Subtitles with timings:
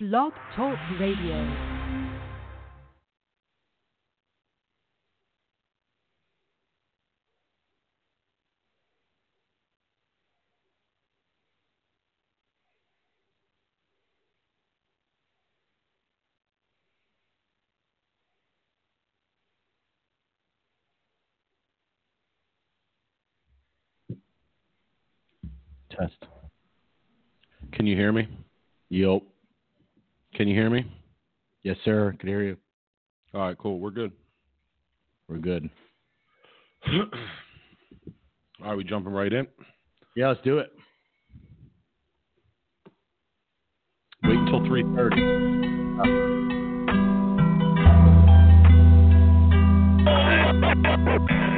[0.00, 1.84] Blog Talk Radio.
[25.88, 26.12] Test.
[27.70, 28.26] Can you hear me?
[28.88, 29.22] Yup.
[30.34, 30.84] Can you hear me?
[31.62, 32.14] Yes, sir.
[32.18, 32.56] Can hear you.
[33.32, 33.78] All right, cool.
[33.78, 34.12] We're good.
[35.28, 35.70] We're good.
[36.88, 39.46] All right, we jumping right in.
[40.16, 40.72] Yeah, let's do it.
[44.22, 45.20] Wait until three thirty.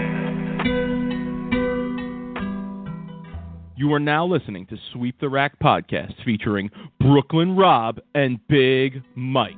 [3.78, 9.52] You are now listening to Sweep the Rack podcast featuring Brooklyn Rob and Big Mike.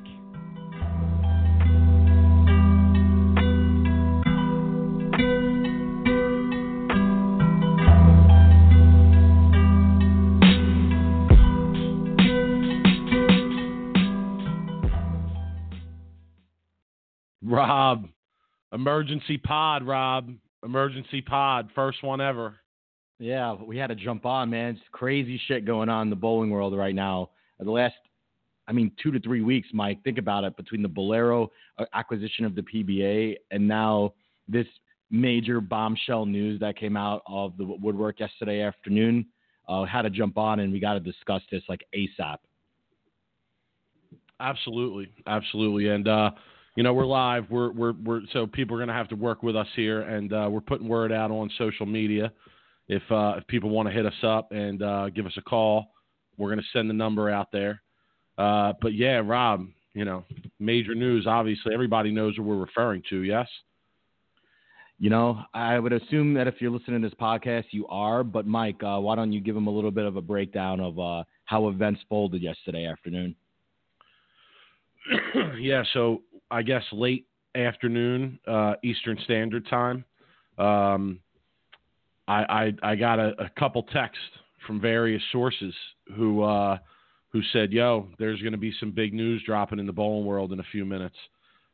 [17.44, 18.08] Rob,
[18.72, 19.86] emergency pod.
[19.86, 20.28] Rob,
[20.64, 21.70] emergency pod.
[21.77, 22.56] First one ever.
[23.19, 24.77] Yeah, we had to jump on, man.
[24.77, 27.30] It's crazy shit going on in the bowling world right now.
[27.58, 27.94] The last,
[28.69, 30.02] I mean, two to three weeks, Mike.
[30.05, 30.56] Think about it.
[30.56, 34.14] Between the Bowlero uh, acquisition of the PBA and now
[34.47, 34.66] this
[35.10, 39.27] major bombshell news that came out of the woodwork yesterday afternoon,
[39.69, 42.36] uh, had to jump on and we got to discuss this like ASAP.
[44.41, 46.30] Absolutely, absolutely, and uh,
[46.77, 47.44] you know we're live.
[47.50, 50.47] We're we're we're so people are gonna have to work with us here, and uh,
[50.48, 52.32] we're putting word out on social media.
[52.89, 55.89] If uh, if people want to hit us up and uh, give us a call,
[56.36, 57.83] we're gonna send the number out there.
[58.39, 60.25] Uh, but yeah, Rob, you know,
[60.58, 61.27] major news.
[61.27, 63.22] Obviously, everybody knows what we're referring to.
[63.22, 63.48] Yes.
[65.00, 68.25] You know, I would assume that if you're listening to this podcast, you are.
[68.25, 70.99] But Mike, uh, why don't you give them a little bit of a breakdown of
[70.99, 73.37] uh, how events folded yesterday afternoon?
[75.60, 80.05] yeah, so I guess late afternoon uh, Eastern Standard Time.
[80.59, 81.20] Um,
[82.28, 84.22] I, I I got a, a couple texts
[84.66, 85.75] from various sources
[86.15, 86.78] who uh,
[87.31, 90.53] who said, "Yo, there's going to be some big news dropping in the bowling world
[90.53, 91.17] in a few minutes."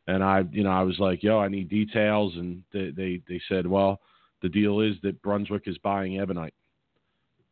[0.06, 3.40] And I, you know, I was like, "Yo, I need details." And they they, they
[3.48, 4.00] said, "Well,
[4.40, 6.54] the deal is that Brunswick is buying Ebonite."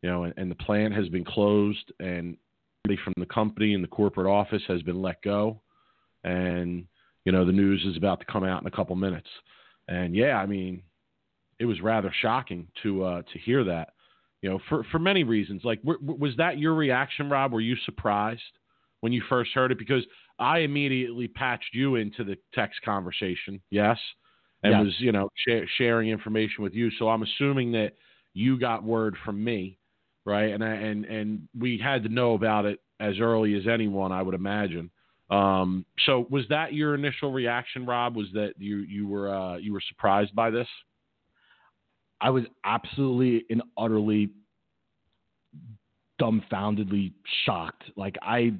[0.01, 2.37] You know, and, and the plant has been closed, and
[3.03, 5.61] from the company and the corporate office has been let go
[6.23, 6.85] and
[7.25, 9.27] you know the news is about to come out in a couple minutes.
[9.87, 10.81] And yeah, I mean,
[11.59, 13.89] it was rather shocking to uh, to hear that.
[14.41, 15.61] You know, for for many reasons.
[15.63, 17.53] Like, w- was that your reaction, Rob?
[17.53, 18.41] Were you surprised
[19.01, 19.77] when you first heard it?
[19.77, 20.03] Because
[20.39, 23.61] I immediately patched you into the text conversation.
[23.71, 23.97] Yes,
[24.63, 24.85] and Yes.
[24.85, 26.91] was you know sh- sharing information with you.
[26.99, 27.93] So I'm assuming that
[28.33, 29.77] you got word from me,
[30.25, 30.51] right?
[30.53, 34.21] And I, and and we had to know about it as early as anyone, I
[34.21, 34.89] would imagine.
[35.29, 38.15] Um, so was that your initial reaction, Rob?
[38.15, 40.67] Was that you you were uh, you were surprised by this?
[42.23, 44.29] I was absolutely and utterly
[46.19, 47.11] dumbfoundedly
[47.45, 47.83] shocked.
[47.97, 48.53] Like I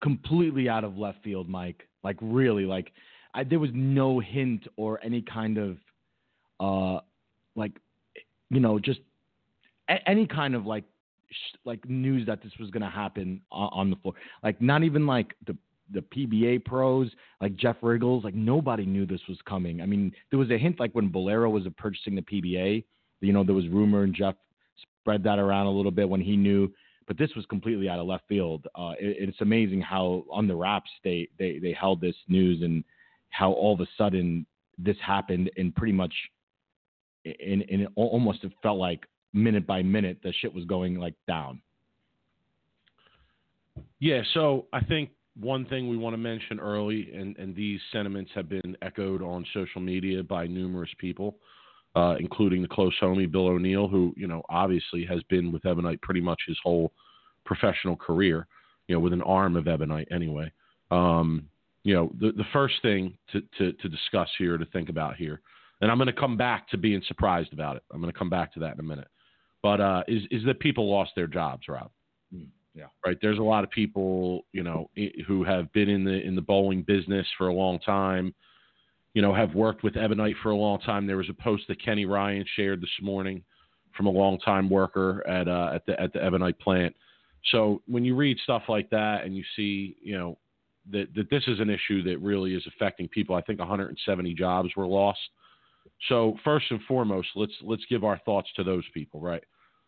[0.00, 1.88] completely out of left field, Mike.
[2.04, 2.92] Like really, like
[3.34, 5.76] I, there was no hint or any kind of
[6.60, 7.00] uh
[7.56, 7.72] like
[8.50, 9.00] you know just
[9.90, 10.84] a- any kind of like
[11.30, 14.14] sh- like news that this was going to happen on, on the floor.
[14.44, 15.56] Like not even like the
[15.92, 19.80] the PBA pros, like Jeff Richgels, like nobody knew this was coming.
[19.80, 22.84] I mean, there was a hint like when Bowlero was purchasing the PBA,
[23.20, 24.34] you know, there was rumor and Jeff
[25.00, 26.72] spread that around a little bit when he knew,
[27.06, 28.66] but this was completely out of left field.
[28.74, 32.84] Uh, it, it's amazing how on the wraps they, they, they held this news and
[33.30, 34.46] how all of a sudden
[34.78, 36.14] this happened and pretty much
[37.24, 41.60] in, in almost it felt like minute by minute the shit was going like down.
[43.98, 44.22] Yeah.
[44.32, 48.48] So I think one thing we want to mention early, and and these sentiments have
[48.48, 51.36] been echoed on social media by numerous people,
[51.96, 56.00] uh, including the close homie Bill O'Neill, who you know obviously has been with Ebonite
[56.02, 56.92] pretty much his whole
[57.44, 58.46] professional career,
[58.88, 60.50] you know, with an arm of Ebonite anyway.
[60.90, 61.48] Um,
[61.82, 65.40] you know, the the first thing to, to to discuss here, to think about here,
[65.80, 67.82] and I'm going to come back to being surprised about it.
[67.92, 69.08] I'm going to come back to that in a minute.
[69.62, 71.90] But uh, is is that people lost their jobs, Rob?
[72.74, 72.86] Yeah.
[73.06, 73.16] Right.
[73.22, 74.90] There's a lot of people, you know,
[75.26, 78.34] who have been in the in the bowling business for a long time.
[79.14, 81.06] You know, have worked with Ebonite for a long time.
[81.06, 83.44] There was a post that Kenny Ryan shared this morning
[83.96, 86.94] from a longtime worker at uh, at the at the Ebonite plant,
[87.52, 90.38] So when you read stuff like that and you see, you know,
[90.90, 93.36] that that this is an issue that really is affecting people.
[93.36, 95.20] I think 170 jobs were lost.
[96.08, 99.44] So first and foremost, let's let's give our thoughts to those people, right?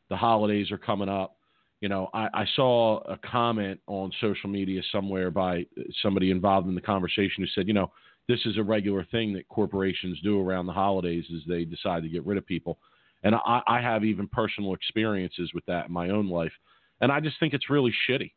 [0.09, 1.36] The holidays are coming up.
[1.81, 5.67] You know, I, I saw a comment on social media somewhere by
[6.03, 7.93] somebody involved in the conversation who said, you know,
[8.29, 12.09] this is a regular thing that corporations do around the holidays is they decide to
[12.09, 12.79] get rid of people.
[13.23, 16.53] And I, I have even personal experiences with that in my own life.
[17.01, 18.33] And I just think it's really shitty.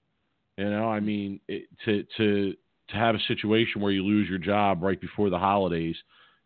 [0.57, 2.53] You know, I mean, it, to to
[2.89, 5.95] to have a situation where you lose your job right before the holidays,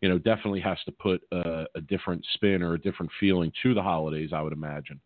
[0.01, 3.73] you know, definitely has to put a, a different spin or a different feeling to
[3.73, 4.29] the holidays.
[4.33, 4.99] I would imagine.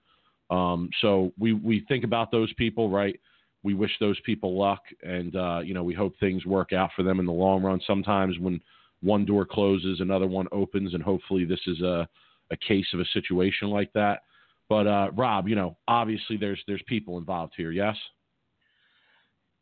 [0.50, 3.20] Um, so we we think about those people, right?
[3.64, 7.04] We wish those people luck, and uh, you know, we hope things work out for
[7.04, 7.82] them in the long run.
[7.86, 8.62] Sometimes when
[9.02, 12.08] one door closes, another one opens, and hopefully this is a
[12.50, 14.22] a case of a situation like that.
[14.70, 17.72] But uh, Rob, you know, obviously there's there's people involved here.
[17.72, 17.96] Yes.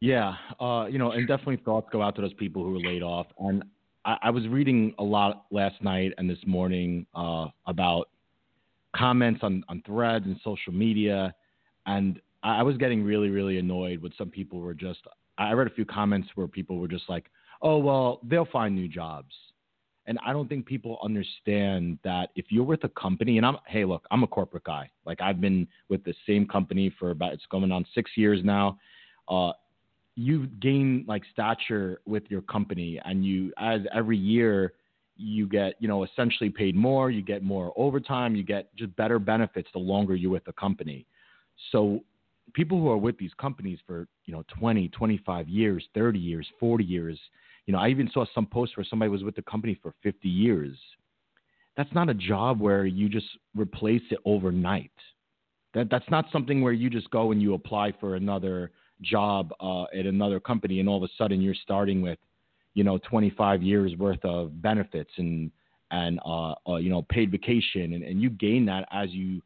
[0.02, 3.02] Yeah, uh, you know, and definitely thoughts go out to those people who were laid
[3.02, 3.28] off.
[3.40, 3.64] And
[4.04, 8.10] I, I was reading a lot last night and this morning uh, about
[8.96, 11.34] comments on, on threads and social media,
[11.86, 15.00] and I, I was getting really, really annoyed with some people were just.
[15.38, 17.26] I read a few comments where people were just like,
[17.62, 19.34] "Oh well, they'll find new jobs,"
[20.08, 23.86] and I don't think people understand that if you're with a company, and I'm, hey,
[23.86, 24.90] look, I'm a corporate guy.
[25.06, 28.78] Like I've been with the same company for about it's going on six years now.
[29.28, 29.52] Uh,
[30.16, 34.74] you gain like stature with your company and you as every year
[35.18, 39.20] you get you know essentially paid more you get more overtime you get just better
[39.20, 41.06] benefits the longer you're with the company.
[41.72, 42.04] So
[42.54, 46.84] people who are with these companies for you know 20 25 years 30 years 40
[46.84, 47.20] years
[47.66, 50.30] you know i even saw some posts where somebody was with the company for 50
[50.30, 50.78] years.
[51.78, 53.26] That's not a job where you just
[53.56, 54.92] replace it overnight.
[55.74, 58.72] That that's not something where you just go and you apply for another
[59.02, 62.18] job uh, at another company, and all of a sudden you're starting with,
[62.76, 65.52] you know, 25 years worth of benefits and
[65.92, 69.42] and uh, uh, you know paid vacation, and, and you gain that as you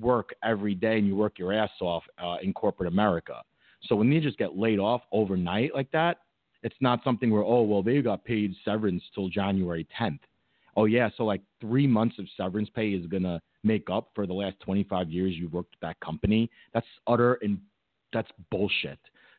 [0.00, 3.42] work every day and you work your ass off uh, in corporate America.
[3.84, 6.18] So when you just get laid off overnight like that,
[6.62, 10.20] it's not something where oh well they got paid severance till January 10th.
[10.76, 14.32] Oh yeah, so like three months of severance pay is gonna make up for the
[14.32, 16.50] last 25 years you've worked at that company.
[16.72, 17.58] That's utter and
[18.12, 18.98] that's bullshit.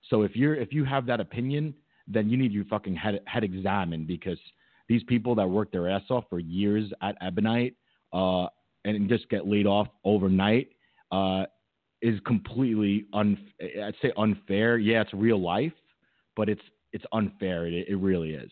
[0.10, 1.74] So if you're if you have that opinion,
[2.10, 4.40] then you need your fucking head head examined because
[4.88, 7.76] these people that work their ass off for years at Ebonite
[8.12, 8.48] uh,
[8.84, 10.70] and just get laid off overnight
[11.12, 11.46] uh,
[12.02, 14.78] is completely un I'd say unfair.
[14.78, 15.74] Yeah, it's real life,
[16.36, 16.62] but it's
[16.92, 17.68] it's unfair.
[17.68, 18.52] It, it really is.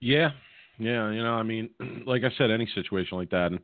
[0.00, 0.30] Yeah,
[0.78, 1.10] yeah.
[1.10, 1.70] You know, I mean,
[2.06, 3.60] like I said, any situation like that, and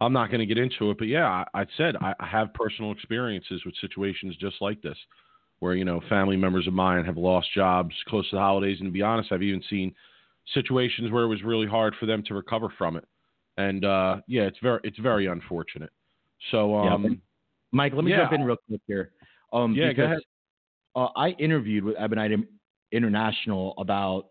[0.00, 2.54] I'm not going to get into it, but yeah, I, I said I, I have
[2.54, 4.96] personal experiences with situations just like this,
[5.60, 8.88] where you know family members of mine have lost jobs close to the holidays, and
[8.88, 9.94] to be honest, I've even seen
[10.54, 13.04] situations where it was really hard for them to recover from it,
[13.56, 15.90] and uh, yeah, it's very it's very unfortunate.
[16.50, 17.10] So, um, yeah,
[17.72, 18.18] Mike, let me yeah.
[18.18, 19.12] jump in real quick here.
[19.52, 20.18] Um, yeah, because, go ahead.
[20.94, 22.32] Uh, I interviewed with Ebonite
[22.92, 24.28] International about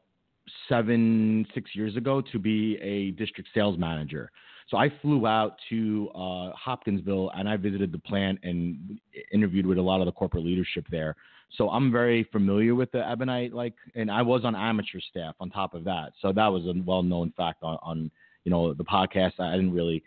[0.69, 4.31] seven six years ago to be a district sales manager.
[4.67, 8.99] So I flew out to uh, Hopkinsville and I visited the plant and
[9.31, 11.15] interviewed with a lot of the corporate leadership there.
[11.57, 15.51] So I'm very familiar with the Ebonite, like, and I was on amateur staff on
[15.51, 16.13] top of that.
[16.21, 18.11] So that was a well-known fact on, on
[18.43, 19.39] you know, the podcast.
[19.39, 20.03] I didn't really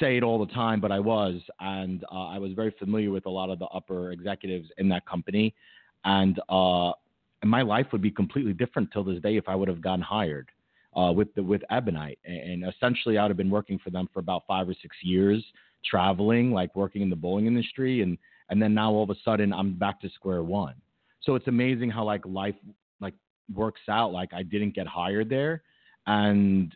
[0.00, 3.26] say it all the time, but I was, and uh, I was very familiar with
[3.26, 5.54] a lot of the upper executives in that company,
[6.04, 6.92] and uh,
[7.42, 10.00] and my life would be completely different till this day if I would have gotten
[10.00, 10.48] hired
[10.96, 14.42] uh, with the, with Ebonite, and essentially I'd have been working for them for about
[14.46, 15.42] five or six years,
[15.84, 18.18] traveling, like working in the bowling industry, and
[18.50, 20.74] and then now all of a sudden I'm back to square one.
[21.22, 22.54] So it's amazing how like life
[23.00, 23.14] like
[23.54, 24.12] works out.
[24.12, 25.62] Like I didn't get hired there,
[26.06, 26.74] and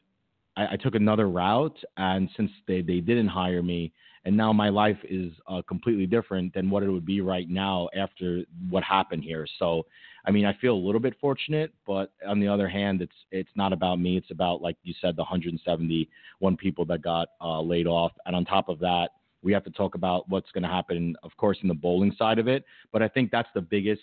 [0.57, 3.93] I, I took another route, and since they they didn't hire me,
[4.25, 7.89] and now my life is uh, completely different than what it would be right now
[7.97, 9.47] after what happened here.
[9.59, 9.87] So
[10.27, 13.51] I mean, I feel a little bit fortunate, but on the other hand, it's it's
[13.55, 14.17] not about me.
[14.17, 18.45] It's about like you said, the 171 people that got uh, laid off, and on
[18.45, 19.11] top of that,
[19.43, 22.39] we have to talk about what's going to happen, of course, in the bowling side
[22.41, 22.65] of it.
[22.93, 24.03] But I think that's the biggest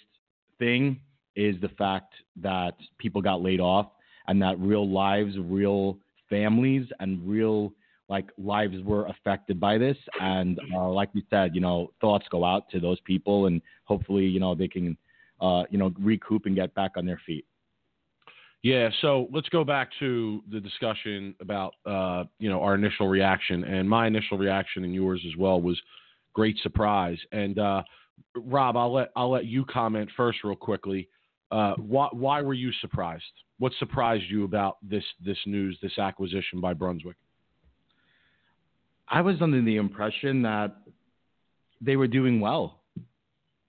[0.60, 1.01] thing
[1.36, 3.88] is the fact that people got laid off
[4.27, 5.98] and that real lives, real
[6.30, 7.74] families, and real
[8.10, 9.98] like lives were affected by this.
[10.22, 14.25] And uh, like you said, you know, thoughts go out to those people, and hopefully,
[14.25, 14.98] you know, they can
[15.44, 17.46] uh, you know, recoup and get back on their feet.
[18.64, 23.66] Yeah, so let's go back to the discussion about uh, you know our initial reaction,
[23.66, 25.80] and my initial reaction and yours as well was
[26.32, 27.18] great surprise.
[27.34, 27.84] And uh,
[28.36, 31.10] Rob, I'll let I'll let you comment first, real quickly.
[31.52, 33.24] Uh, why why were you surprised?
[33.60, 37.18] What surprised you about this this news, this acquisition by Brunswick?
[39.10, 40.78] I was under the impression that
[41.82, 42.80] they were doing well.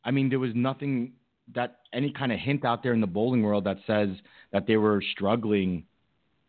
[0.05, 1.15] I mean, there was nothing
[1.55, 4.09] that any kind of hint out there in the bowling world that says
[4.53, 5.85] that they were struggling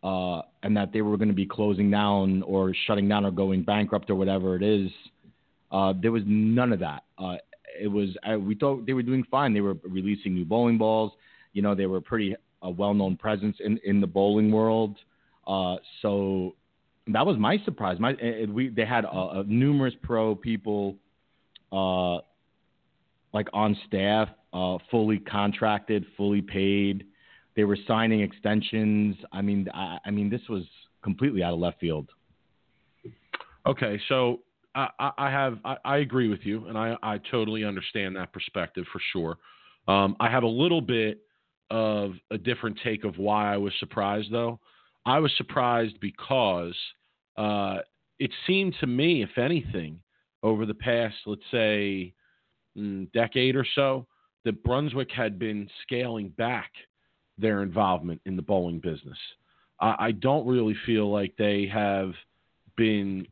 [0.03, 3.63] uh, and that they were going to be closing down or shutting down or going
[3.63, 4.89] bankrupt or whatever it is.
[5.71, 7.03] Uh, there was none of that.
[7.17, 7.35] Uh,
[7.81, 9.53] it was uh, we thought they were doing fine.
[9.53, 11.11] They were releasing new bowling balls.
[11.53, 14.95] You know, they were pretty a well-known presence in in the bowling world.
[15.45, 16.55] Uh, so
[17.07, 17.99] that was my surprise.
[17.99, 19.05] My it, we they had
[19.47, 20.95] numerous pro people
[21.71, 22.19] uh,
[23.33, 27.05] like on staff, uh, fully contracted, fully paid.
[27.57, 29.17] They were signing extensions.
[29.33, 30.63] I mean, I, I mean, this was
[31.03, 32.09] completely out of left field.
[33.67, 34.39] Okay, so
[34.73, 38.85] I, I have I, I, agree with you, and I, I totally understand that perspective
[38.91, 39.37] for sure.
[39.87, 41.21] Um, I have a little bit
[41.69, 44.59] of a different take of why I was surprised, though.
[45.05, 46.75] I was surprised because
[47.37, 47.77] uh,
[48.19, 49.99] it seemed to me, if anything,
[50.43, 52.13] over the past, let's say,
[52.77, 54.07] mm, decade or so,
[54.45, 56.71] that Brunswick had been scaling back
[57.37, 59.17] their involvement in the bowling business.
[59.79, 62.13] I, I don't really feel like they have
[62.77, 63.27] been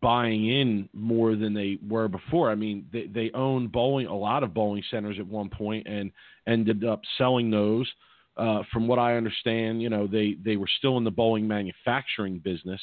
[0.00, 2.50] buying in more than they were before.
[2.50, 6.10] I mean, they, they owned bowling a lot of bowling centers at one point and
[6.46, 7.90] ended up selling those.
[8.36, 12.38] Uh, from what I understand, you know, they they were still in the bowling manufacturing
[12.38, 12.80] business,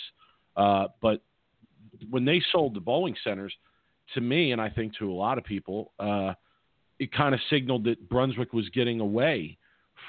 [0.57, 1.21] uh, but
[2.09, 3.53] when they sold the bowling centers,
[4.15, 6.33] to me, and I think to a lot of people, uh,
[7.03, 9.57] it kind of signaled that Brunswick was getting away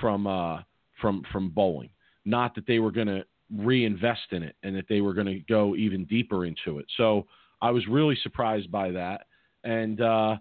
[0.00, 0.60] from uh,
[1.00, 1.90] from from bowling.
[2.24, 3.24] Not that they were going to
[3.54, 6.86] reinvest in it and that they were going to go even deeper into it.
[6.96, 7.26] So
[7.60, 9.26] I was really surprised by that.
[9.64, 10.36] And uh,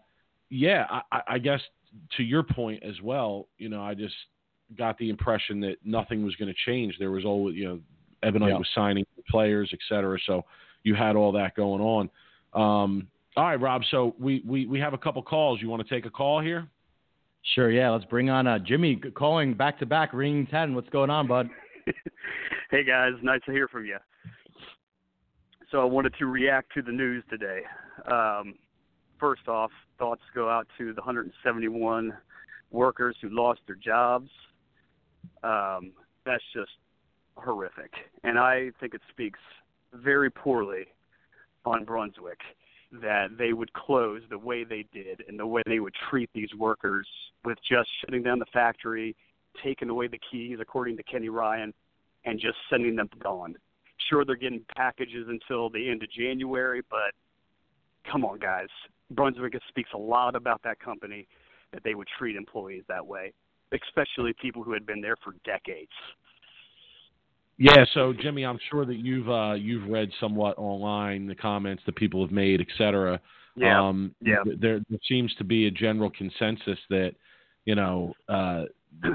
[0.50, 1.60] yeah, I, I guess
[2.18, 4.16] to your point as well, you know, I just
[4.78, 6.96] got the impression that nothing was going to change.
[6.98, 7.80] There was always, you know,
[8.22, 8.58] Ebonite yeah.
[8.58, 10.18] was signing players, et cetera.
[10.26, 10.46] So
[10.84, 12.10] you had all that going on.
[12.54, 13.82] Um, all right, Rob.
[13.90, 15.62] So we, we, we have a couple calls.
[15.62, 16.68] You want to take a call here?
[17.56, 17.72] Sure.
[17.72, 17.90] Yeah.
[17.90, 20.76] Let's bring on uh, Jimmy calling back to back, ringing 10.
[20.76, 21.50] What's going on, bud?
[22.72, 23.14] hey, guys.
[23.22, 23.98] Nice to hear from you.
[25.72, 27.62] So I wanted to react to the news today.
[28.10, 28.56] Um,
[29.20, 32.14] first off, thoughts go out to the 171
[32.70, 34.30] workers who lost their jobs.
[35.44, 35.94] Um,
[36.26, 36.72] that's just
[37.36, 37.92] horrific.
[38.24, 39.40] And I think it speaks
[39.94, 40.86] very poorly
[41.66, 42.40] on Brunswick
[43.02, 46.54] that they would close the way they did and the way they would treat these
[46.58, 47.08] workers
[47.44, 49.16] with just shutting down the factory,
[49.64, 51.74] taking away the keys, according to Kenny Ryan,
[52.26, 53.56] and just sending them gone.
[54.10, 57.14] Sure, they're getting packages until the end of January, but
[58.10, 58.68] come on, guys.
[59.12, 61.28] Brunswick speaks a lot about that company
[61.72, 63.34] that they would treat employees that way,
[63.72, 65.92] especially people who had been there for decades.
[67.58, 71.96] Yeah, so Jimmy, I'm sure that you've uh, you've read somewhat online the comments that
[71.96, 73.20] people have made, et cetera.
[73.56, 73.88] Yeah.
[73.88, 74.38] Um, yeah.
[74.60, 77.12] There, there seems to be a general consensus that,
[77.66, 78.64] you know, uh,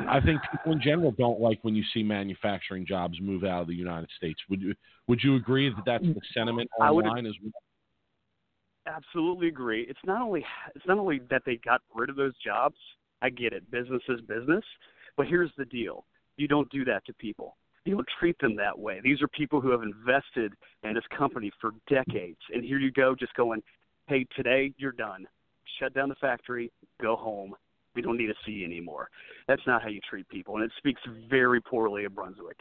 [0.08, 3.68] I think people in general don't like when you see manufacturing jobs move out of
[3.68, 4.38] the United States.
[4.48, 4.74] Would you
[5.08, 7.52] Would you agree that that's the sentiment online as well?
[8.86, 9.84] Absolutely agree.
[9.88, 10.44] It's not only
[10.76, 12.76] it's not only that they got rid of those jobs.
[13.20, 13.68] I get it.
[13.72, 14.64] Business is business.
[15.16, 16.04] But here's the deal:
[16.36, 17.56] you don't do that to people
[17.88, 19.00] you don't treat them that way.
[19.02, 20.52] These are people who have invested
[20.84, 23.62] in this company for decades, and here you go, just going,
[24.06, 25.26] "Hey, today you're done.
[25.78, 26.70] Shut down the factory.
[27.00, 27.56] Go home.
[27.94, 29.08] We don't need to see you anymore."
[29.46, 32.58] That's not how you treat people, and it speaks very poorly of Brunswick.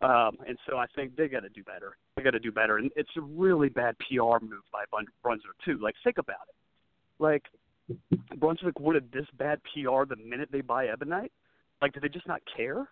[0.00, 1.96] Um, and so I think they got to do better.
[2.16, 4.84] They got to do better, and it's a really bad PR move by
[5.22, 5.78] Brunswick too.
[5.78, 6.54] Like, think about it.
[7.20, 7.44] Like,
[8.36, 11.32] Brunswick wanted this bad PR the minute they buy Ebonite.
[11.80, 12.88] Like, did they just not care?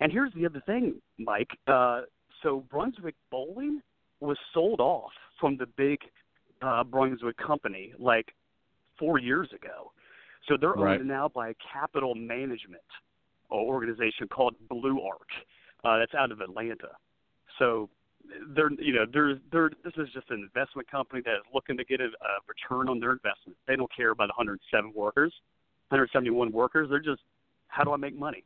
[0.00, 1.50] And here's the other thing, Mike.
[1.66, 2.02] Uh,
[2.42, 3.80] so Brunswick Bowling
[4.20, 5.98] was sold off from the big
[6.62, 8.34] uh, Brunswick company like
[8.98, 9.92] four years ago.
[10.48, 11.00] So they're right.
[11.00, 12.82] owned now by a capital management
[13.50, 15.30] organization called BlueArc.
[15.84, 16.88] Uh, that's out of Atlanta.
[17.58, 17.88] So
[18.54, 21.84] they're you know they're they're this is just an investment company that is looking to
[21.84, 23.56] get a, a return on their investment.
[23.68, 25.32] They don't care about the 107 workers,
[25.88, 26.88] 171 workers.
[26.90, 27.22] They're just
[27.68, 28.44] how do I make money?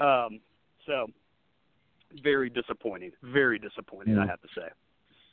[0.00, 0.40] Um,
[0.86, 1.06] so
[2.22, 3.12] very disappointing.
[3.22, 4.66] Very disappointing, I have to say.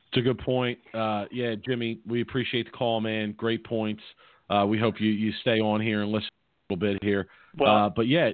[0.09, 0.79] It's a good point.
[0.93, 3.33] Uh, yeah, Jimmy, we appreciate the call, man.
[3.33, 4.01] Great points.
[4.49, 6.29] Uh, we hope you, you stay on here and listen
[6.69, 7.27] a little bit here.
[7.57, 8.31] Well, uh, but yeah,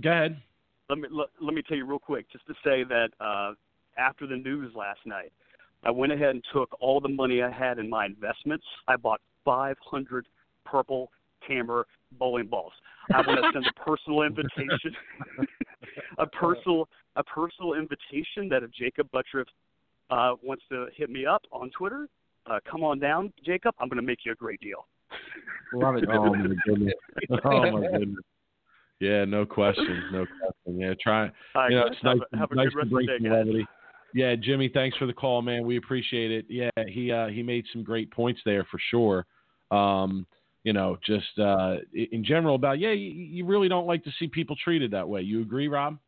[0.00, 0.40] go ahead.
[0.88, 3.52] Let me let, let, me tell you real quick, just to say that uh,
[3.98, 5.32] after the news last night,
[5.84, 8.64] I went ahead and took all the money I had in my investments.
[8.88, 10.26] I bought 500
[10.64, 11.10] purple
[11.46, 11.86] hammer
[12.18, 12.72] bowling balls.
[13.12, 14.94] I want to send a personal invitation,
[16.18, 19.44] a personal a personal invitation that if Jacob Butturff
[20.10, 22.08] uh, wants to hit me up on Twitter,
[22.50, 23.74] uh, come on down, Jacob.
[23.80, 24.86] I'm going to make you a great deal.
[25.74, 26.04] Love it.
[26.10, 26.94] Oh my goodness.
[27.44, 28.24] Oh my goodness.
[29.00, 30.80] Yeah, no question, no question.
[30.80, 31.22] Yeah, try.
[31.22, 32.86] All right, you know, guys, it's nice, have a, have a nice good to rest
[32.86, 33.46] of bring the day, some guys.
[33.46, 33.66] levity.
[34.14, 35.66] Yeah, Jimmy, thanks for the call, man.
[35.66, 36.46] We appreciate it.
[36.48, 39.26] Yeah, he uh, he made some great points there for sure.
[39.76, 40.24] Um,
[40.64, 44.28] you know, just uh, in general about yeah, you, you really don't like to see
[44.28, 45.22] people treated that way.
[45.22, 45.98] You agree, Rob?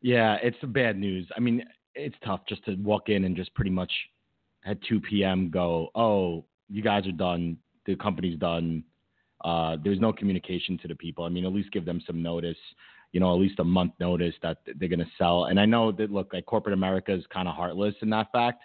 [0.00, 1.28] Yeah, it's the bad news.
[1.36, 1.64] I mean,
[1.94, 3.90] it's tough just to walk in and just pretty much
[4.64, 5.50] at 2 p.m.
[5.50, 7.56] go, oh, you guys are done.
[7.86, 8.84] The company's done.
[9.44, 11.24] Uh, there's no communication to the people.
[11.24, 12.56] I mean, at least give them some notice.
[13.12, 15.44] You know, at least a month notice that they're going to sell.
[15.44, 18.62] And I know that look, like corporate America is kind of heartless in that fact.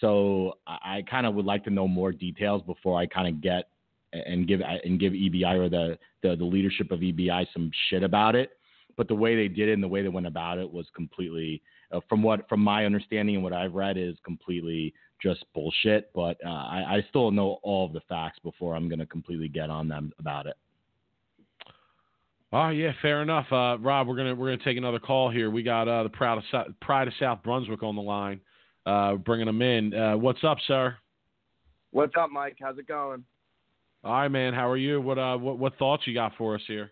[0.00, 3.40] So I, I kind of would like to know more details before I kind of
[3.40, 3.68] get
[4.12, 8.34] and give and give EBI or the, the the leadership of EBI some shit about
[8.34, 8.50] it.
[8.96, 11.62] But the way they did it and the way they went about it was completely,
[11.92, 16.10] uh, from what from my understanding and what I've read, is completely just bullshit.
[16.14, 19.48] But uh, I, I still know all of the facts before I'm going to completely
[19.48, 20.56] get on them about it.
[22.52, 23.46] Oh yeah, fair enough.
[23.52, 25.50] Uh, Rob, we're gonna we're gonna take another call here.
[25.50, 28.40] We got uh, the Proud of South, Pride of South Brunswick on the line,
[28.86, 29.94] uh, bringing them in.
[29.94, 30.96] Uh, what's up, sir?
[31.92, 32.56] What's up, Mike?
[32.60, 33.24] How's it going?
[34.02, 34.54] All right, man.
[34.54, 35.00] How are you?
[35.00, 36.90] What uh what, what thoughts you got for us here?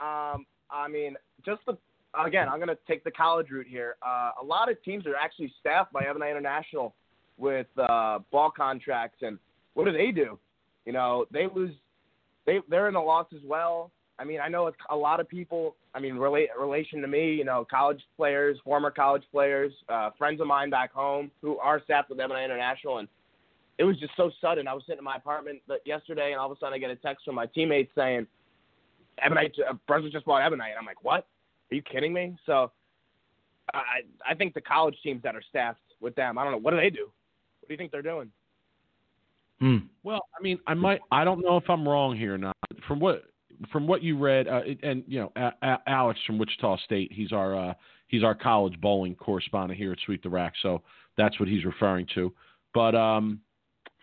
[0.00, 1.76] Um, I mean, just the
[2.24, 3.96] again, I'm gonna take the college route here.
[4.04, 6.94] Uh, a lot of teams are actually staffed by Ebonite International
[7.36, 9.38] with uh, ball contracts, and
[9.74, 10.38] what do they do?
[10.86, 11.74] You know, they lose.
[12.46, 13.90] They they're in a loss as well.
[14.16, 15.74] I mean, I know a lot of people.
[15.96, 20.40] I mean, relate relation to me, you know, college players, former college players, uh, friends
[20.40, 23.08] of mine back home who are staffed with Ebonite International, and
[23.78, 24.68] it was just so sudden.
[24.68, 26.96] I was sitting in my apartment yesterday, and all of a sudden I get a
[26.96, 28.26] text from my teammates saying,
[29.18, 31.26] "Ebonite, uh, Brunswick just bought Ebonite." And I'm like, "What?
[31.70, 32.70] Are you kidding me?" So,
[33.72, 36.70] I I think the college teams that are staffed with them, I don't know, what
[36.72, 37.10] do they do?
[37.60, 38.30] What do you think they're doing?
[39.60, 39.78] Hmm.
[40.02, 41.00] Well, I mean, I might.
[41.10, 42.56] I don't know if I'm wrong here or not.
[42.86, 43.24] From what
[43.70, 47.32] from what you read, uh, and you know, a- a- Alex from Wichita State, he's
[47.32, 47.74] our uh,
[48.08, 50.82] he's our college bowling correspondent here at Sweep the Rack, so
[51.16, 52.32] that's what he's referring to.
[52.74, 53.40] But um,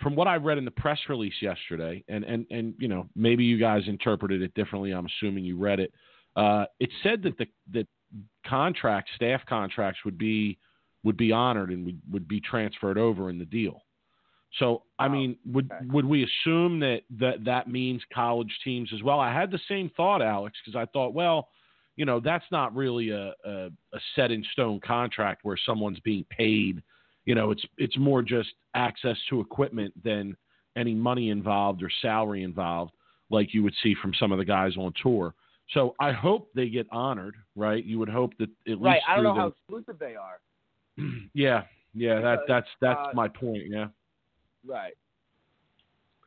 [0.02, 3.44] from what I read in the press release yesterday, and and and you know, maybe
[3.44, 4.92] you guys interpreted it differently.
[4.92, 5.94] I'm assuming you read it.
[6.36, 7.88] Uh, it said that the that
[8.46, 10.58] contracts, staff contracts, would be
[11.04, 13.82] would be honored and would, would be transferred over in the deal.
[14.60, 15.86] So, I mean, would okay.
[15.88, 19.20] would we assume that, that that means college teams as well?
[19.20, 21.48] I had the same thought, Alex, because I thought, well,
[21.96, 26.26] you know, that's not really a, a, a set in stone contract where someone's being
[26.30, 26.84] paid.
[27.26, 30.36] You know, it's it's more just access to equipment than
[30.76, 32.94] any money involved or salary involved,
[33.30, 35.34] like you would see from some of the guys on tour.
[35.74, 37.84] So I hope they get honored, right?
[37.84, 39.02] You would hope that at least Right.
[39.08, 40.40] I don't know how exclusive they are.
[41.34, 43.64] yeah, yeah, that that's that's uh, my point.
[43.70, 43.88] Yeah.
[44.66, 44.94] Right.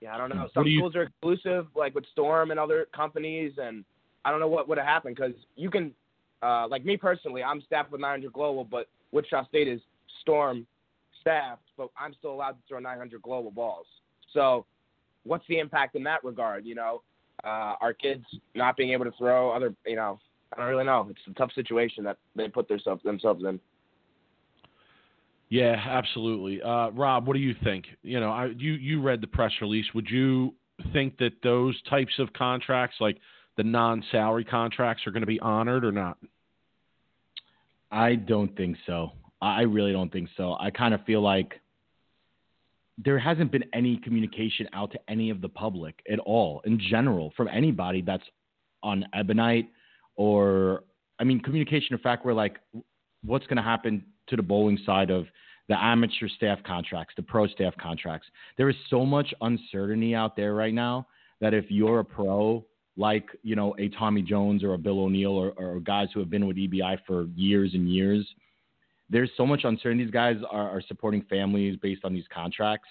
[0.00, 0.48] Yeah, I don't know.
[0.54, 3.84] Some do you- schools are exclusive, like with Storm and other companies, and
[4.24, 5.92] I don't know what would have happened because you can,
[6.42, 9.80] uh, like me personally, I'm staffed with 900 Global, but Wichita State is
[10.20, 10.66] Storm
[11.24, 13.86] staffed, but I'm still allowed to throw 900 Global balls.
[14.32, 14.66] So,
[15.24, 16.66] what's the impact in that regard?
[16.66, 17.02] You know,
[17.42, 20.18] uh, our kids not being able to throw other, you know,
[20.52, 21.06] I don't really know.
[21.10, 23.58] It's a tough situation that they put themselves themselves in.
[25.48, 26.62] Yeah, absolutely.
[26.62, 27.86] Uh, Rob, what do you think?
[28.02, 29.86] You know, I, you you read the press release.
[29.94, 30.54] Would you
[30.92, 33.18] think that those types of contracts, like
[33.56, 36.18] the non-salary contracts, are going to be honored or not?
[37.90, 39.12] I don't think so.
[39.44, 40.56] I really don't think so.
[40.58, 41.60] I kind of feel like
[42.96, 47.32] there hasn't been any communication out to any of the public at all, in general,
[47.36, 48.24] from anybody that's
[48.82, 49.68] on Ebonite
[50.16, 50.84] or,
[51.18, 52.58] I mean, communication of fact, where like,
[53.24, 55.26] what's going to happen to the bowling side of
[55.68, 58.28] the amateur staff contracts, the pro staff contracts.
[58.56, 61.06] There is so much uncertainty out there right now
[61.40, 62.64] that if you're a pro,
[62.96, 66.30] like you know a Tommy Jones or a Bill O'Neill or, or guys who have
[66.30, 68.26] been with EBI for years and years,
[69.10, 70.04] there's so much uncertainty.
[70.04, 72.88] These guys are, are supporting families based on these contracts.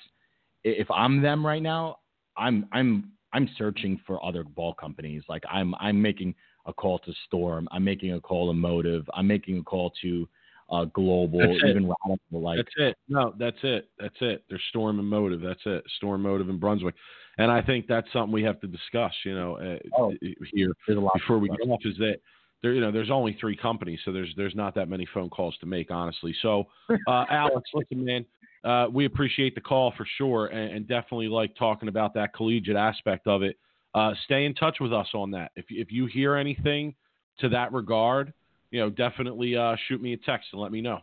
[0.64, 1.98] If I'm them right now,
[2.38, 5.24] I'm I'm I'm searching for other ball companies.
[5.28, 7.68] Like I'm I'm making a call to Storm.
[7.72, 9.10] I'm making a call to Motive.
[9.14, 10.28] I'm making a call to
[10.72, 11.70] uh, Global, That's it.
[11.70, 12.42] even Radical.
[12.42, 12.98] Like that's it.
[13.10, 13.90] No, that's it.
[14.00, 14.44] That's it.
[14.50, 15.42] There's Storm and Motive.
[15.42, 15.84] That's it.
[15.98, 16.96] Storm, Motive, and Brunswick.
[17.38, 19.14] And I think that's something we have to discuss.
[19.26, 20.14] You know, uh, Oh.
[20.54, 22.20] here before we get off is that
[22.64, 25.56] there, you know, there's only three companies, so there's there's not that many phone calls
[25.60, 26.34] to make, honestly.
[26.42, 26.68] So,
[27.08, 28.26] uh, Alex, listen, man,
[28.64, 32.78] uh, we appreciate the call for sure, and, and, definitely like talking about that collegiate
[32.78, 33.58] aspect of it.
[33.94, 35.52] Uh, stay in touch with us on that.
[35.58, 36.96] If if you hear anything
[37.40, 38.34] to that regard,
[38.72, 41.00] you know, definitely uh, shoot me a text and let me know.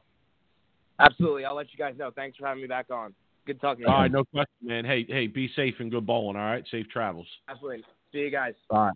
[0.99, 2.11] Absolutely, I'll let you guys know.
[2.11, 3.15] Thanks for having me back on.
[3.47, 3.85] Good talking.
[3.85, 4.87] All right, no question, man.
[4.87, 6.37] Hey, hey, be safe and good bowling.
[6.37, 7.27] All right, safe travels.
[7.49, 7.85] Absolutely.
[8.13, 8.55] See you guys.
[8.71, 8.91] Bye.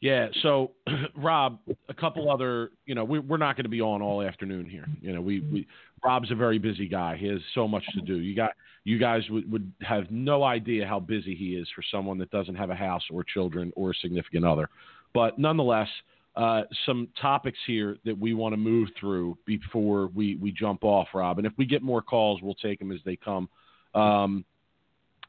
[0.00, 0.28] Yeah.
[0.42, 0.72] So,
[1.16, 1.58] Rob,
[1.88, 4.86] a couple other, you know, we, we're not going to be on all afternoon here.
[5.00, 5.66] You know, we, we
[6.04, 7.16] Rob's a very busy guy.
[7.16, 8.18] He has so much to do.
[8.18, 8.52] You got,
[8.84, 12.54] you guys would, would have no idea how busy he is for someone that doesn't
[12.54, 14.68] have a house or children or a significant other.
[15.12, 15.88] But nonetheless,
[16.36, 21.08] uh, some topics here that we want to move through before we, we jump off,
[21.12, 21.38] Rob.
[21.38, 23.48] And if we get more calls, we'll take them as they come.
[23.94, 24.44] Um,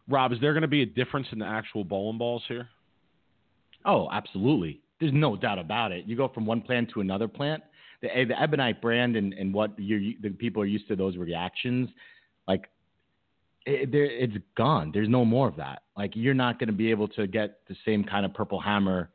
[0.08, 2.68] Rob, is there going to be a difference in the actual bowling balls here?
[3.86, 4.82] Oh, absolutely.
[5.00, 6.06] There's no doubt about it.
[6.06, 7.64] You go from one plant to another plant.
[8.02, 11.18] The, eh, the Ebonite brand and, and what you the people are used to those
[11.18, 11.90] reactions,
[12.48, 12.70] like
[13.66, 14.92] it, it's gone.
[14.94, 15.84] There's no more of that.
[15.98, 19.10] Like you're not going to be able to get the same kind of purple hammer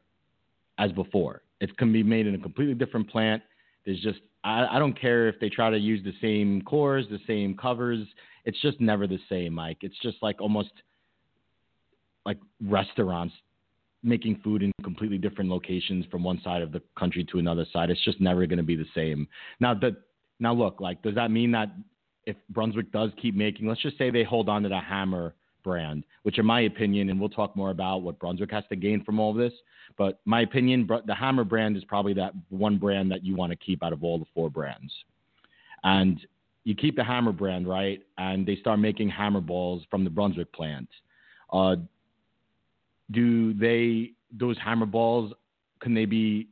[0.78, 1.42] as before.
[1.60, 3.42] It's going to be made in a completely different plant.
[3.84, 7.20] There's just I, I don't care if they try to use the same cores, the
[7.26, 8.06] same covers.
[8.44, 9.78] It's just never the same, Mike.
[9.80, 10.70] It's just like almost
[12.26, 13.34] like restaurants
[14.04, 17.90] making food in completely different locations from one side of the country to another side.
[17.90, 19.26] It's just never going to be the same.
[19.60, 19.96] Now, the,
[20.38, 21.70] now look, like, does that mean that
[22.26, 26.04] if Brunswick does keep making, let's just say they hold on to the Hammer brand,
[26.22, 29.18] which in my opinion, and we'll talk more about what Brunswick has to gain from
[29.18, 29.52] all this,
[29.96, 33.56] but my opinion, the Hammer brand is probably that one brand that you want to
[33.56, 34.92] keep out of all the four brands.
[35.82, 36.20] And
[36.64, 38.02] you keep the Hammer brand, right?
[38.18, 40.88] And they start making Hammer balls from the Brunswick plant.
[41.52, 41.76] Uh,
[43.10, 45.32] do they those hammer balls
[45.80, 46.48] can they be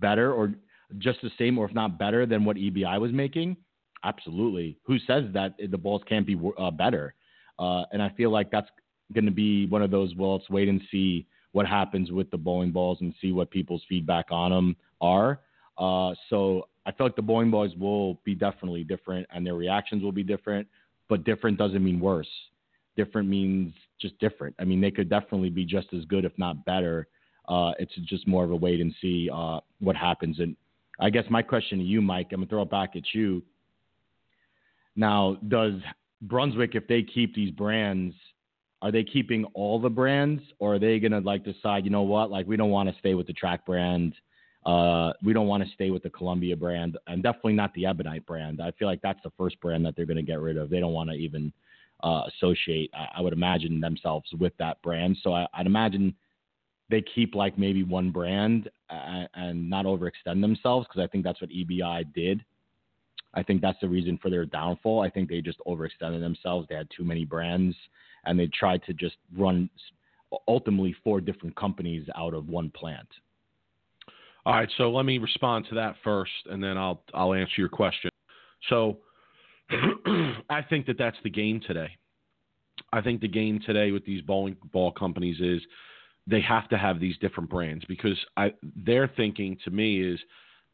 [0.00, 0.54] better or
[0.98, 3.56] just the same or if not better than what EBI was making?
[4.04, 4.78] Absolutely.
[4.84, 7.14] Who says that the balls can't be uh, better?
[7.58, 8.68] Uh, and I feel like that's
[9.12, 10.14] going to be one of those.
[10.14, 13.82] Well, let's wait and see what happens with the bowling balls and see what people's
[13.88, 15.40] feedback on them are.
[15.78, 20.02] Uh, so I feel like the bowling balls will be definitely different and their reactions
[20.02, 20.68] will be different,
[21.08, 22.28] but different doesn't mean worse.
[22.96, 24.54] Different means just different.
[24.58, 27.08] I mean, they could definitely be just as good, if not better.
[27.48, 30.40] Uh, it's just more of a wait and see uh, what happens.
[30.40, 30.56] And
[30.98, 33.42] I guess my question to you, Mike, I'm gonna throw it back at you.
[34.96, 35.74] Now, does
[36.22, 38.14] Brunswick, if they keep these brands,
[38.82, 42.30] are they keeping all the brands, or are they gonna like decide, you know what,
[42.30, 44.14] like we don't want to stay with the track brand,
[44.64, 48.26] uh, we don't want to stay with the Columbia brand, and definitely not the Ebonite
[48.26, 48.60] brand.
[48.60, 50.70] I feel like that's the first brand that they're gonna get rid of.
[50.70, 51.52] They don't want to even
[52.02, 55.16] uh, associate, I, I, would imagine, themselves with that brand.
[55.22, 56.14] So I, would imagine
[56.90, 61.40] they keep like maybe one brand and, and not overextend themselves because I think that's
[61.40, 62.44] what EBI did.
[63.34, 65.02] I think that's the reason for their downfall.
[65.02, 66.66] I think they just overextended themselves.
[66.68, 67.76] They had too many brands
[68.24, 69.68] and they tried to just run
[70.48, 73.08] ultimately four different companies out of one plant.
[74.44, 77.68] All right, so let me respond to that first, and then I'll I'll answer your
[77.68, 78.10] question.
[78.68, 78.98] So
[80.50, 81.90] I think that that's the game today.
[82.92, 85.62] I think the game today with these bowling ball companies is
[86.26, 90.20] they have to have these different brands because I, their thinking to me is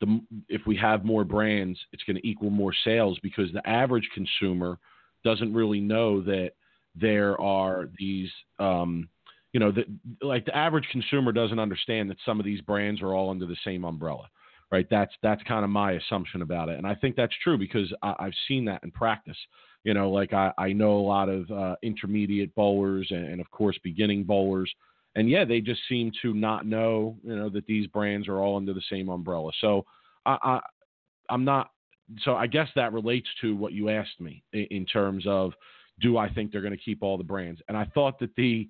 [0.01, 4.09] the if we have more brands, it's going to equal more sales because the average
[4.15, 4.79] consumer
[5.25, 6.53] doesn't really know that
[6.95, 9.09] there are these um,
[9.53, 9.85] you know, the,
[10.23, 13.57] like the average consumer doesn't understand that some of these brands are all under the
[13.65, 14.29] same umbrella
[14.73, 14.87] right?
[14.91, 18.15] That's that's kind of my assumption about it, and I think that's true because I,
[18.19, 19.37] have seen that in practice.
[19.85, 23.51] You know, like I, I know a lot of uh, intermediate bowlers and, and, of
[23.51, 24.73] course beginning bowlers,
[25.15, 28.57] and yeah, they just seem to not know, you know, that these brands are all
[28.57, 29.51] under the same umbrella.
[29.61, 29.85] So
[30.25, 30.61] I, I
[31.29, 31.71] I'm not.
[32.25, 35.53] So I guess that relates to what you asked me in, in terms of
[36.01, 37.61] do I think they're going to keep all the brands?
[37.69, 38.69] And I thought that the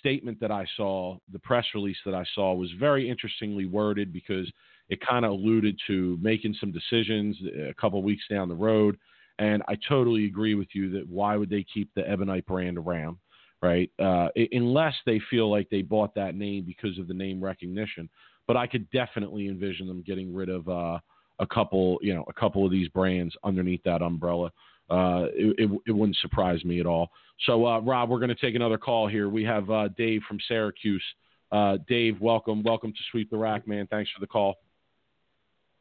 [0.00, 4.50] statement that I saw, the press release that I saw, was very interestingly worded because
[4.88, 7.36] it kind of alluded to making some decisions
[7.68, 8.96] a couple weeks down the road.
[9.38, 13.18] And I totally agree with you that why would they keep the Ebonite brand around,
[13.62, 13.90] right?
[13.98, 18.08] Uh, unless they feel like they bought that name because of the name recognition.
[18.46, 20.98] But I could definitely envision them getting rid of uh,
[21.38, 24.50] a couple, you know, a couple of these brands underneath that umbrella.
[24.90, 27.10] Uh, it, it, it, wouldn't surprise me at all.
[27.44, 29.28] So, uh, Rob, we're going to take another call here.
[29.28, 31.04] We have uh, Dave from Syracuse.
[31.52, 33.86] Uh, Dave, welcome, welcome to Sweep the Rack, man.
[33.86, 34.56] Thanks for the call.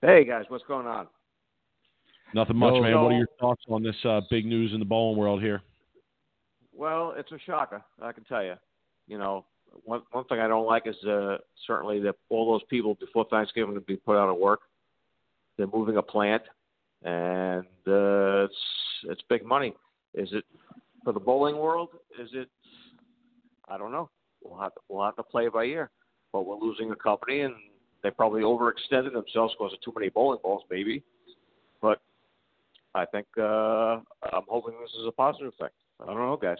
[0.01, 1.07] Hey guys, what's going on?
[2.35, 3.01] Nothing much, man.
[3.01, 5.61] what are your thoughts on this uh, big news in the bowling world here?
[6.75, 7.81] Well, it's a shocker.
[7.99, 8.53] I can tell you.
[9.07, 9.45] You know,
[9.85, 13.73] one one thing I don't like is uh, certainly that all those people before Thanksgiving
[13.73, 14.59] to be put out of work.
[15.57, 16.43] They're moving a plant.
[17.03, 18.55] and uh, it's
[19.05, 19.73] it's big money.
[20.13, 20.43] Is it
[21.03, 21.89] for the bowling world?
[22.21, 22.49] Is it?
[23.67, 24.11] I don't know.
[24.43, 25.89] We'll have to we'll have to play it by ear.
[26.31, 27.55] But we're losing a company, and
[28.03, 31.03] they probably overextended themselves because of too many bowling balls, maybe.
[31.81, 31.99] But
[32.95, 33.99] I think uh,
[34.33, 35.69] I'm hoping this is a positive thing.
[36.01, 36.57] I don't know, guys.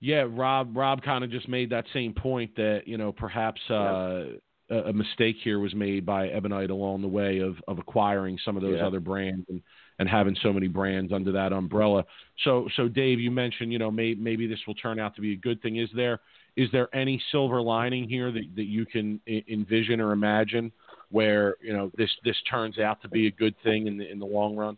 [0.00, 0.76] Yeah, Rob.
[0.76, 4.24] Rob kind of just made that same point that you know perhaps uh,
[4.68, 8.56] a, a mistake here was made by Ebonite along the way of of acquiring some
[8.56, 8.86] of those Yeah.
[8.86, 9.62] other brands and
[9.98, 12.04] and having so many brands under that umbrella.
[12.44, 15.34] So so Dave, you mentioned you know may, maybe this will turn out to be
[15.34, 15.76] a good thing.
[15.76, 16.20] Is there
[16.56, 20.72] is there any silver lining here that that you can I- envision or imagine
[21.10, 24.18] where you know this this turns out to be a good thing in the in
[24.18, 24.76] the long run?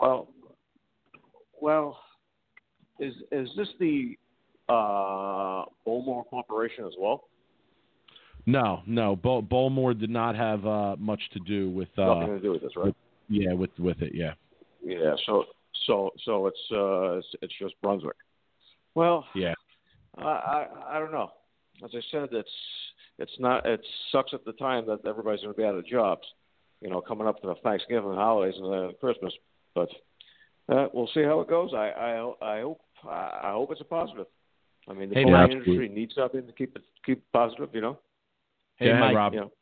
[0.00, 0.28] Well,
[1.60, 1.98] well,
[3.00, 4.16] is is this the
[4.68, 7.24] uh, Bowlmore Corporation as well?
[8.46, 9.16] No, no.
[9.16, 12.62] Bol- Bowlmore did not have uh, much to do with uh, Nothing to do with
[12.62, 12.94] this, right?
[13.28, 14.14] yeah with with it.
[14.14, 14.34] Yeah.
[14.82, 15.14] Yeah.
[15.26, 15.44] So
[15.86, 18.16] so so it's uh it's, it's just Brunswick.
[18.94, 19.54] Well, Yeah.
[20.16, 21.30] I, I I don't know.
[21.84, 22.50] As I said, it's
[23.18, 26.22] it's not it sucks at the time that everybody's going to be out of jobs.
[26.80, 29.32] You know, coming up to the Thanksgiving holidays and uh, Christmas.
[29.74, 29.88] But
[30.68, 31.70] uh, we'll see how it goes.
[31.74, 34.26] I I I hope I I hope it's a positive.
[34.88, 35.50] I mean, the Hey, bowling Mike.
[35.50, 37.70] industry needs something to keep it keep it positive.
[37.72, 37.98] You know.
[38.76, 39.34] Hey, Go ahead, Mike, Rob.
[39.34, 39.52] You know.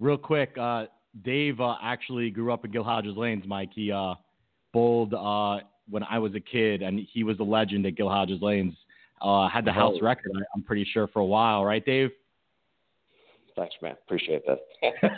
[0.00, 0.86] real quick, uh,
[1.24, 3.70] Dave uh, actually grew up in Gil Hodges Lanes, Mike.
[3.74, 4.14] He uh,
[4.72, 5.60] bowled uh,
[5.90, 8.74] when I was a kid, and he was a legend at Gil Hodges Lanes.
[9.22, 12.10] Uh, had the house record, I- I'm pretty sure, for a while, right, Dave?
[13.54, 13.96] Thanks, man.
[14.06, 14.60] Appreciate that.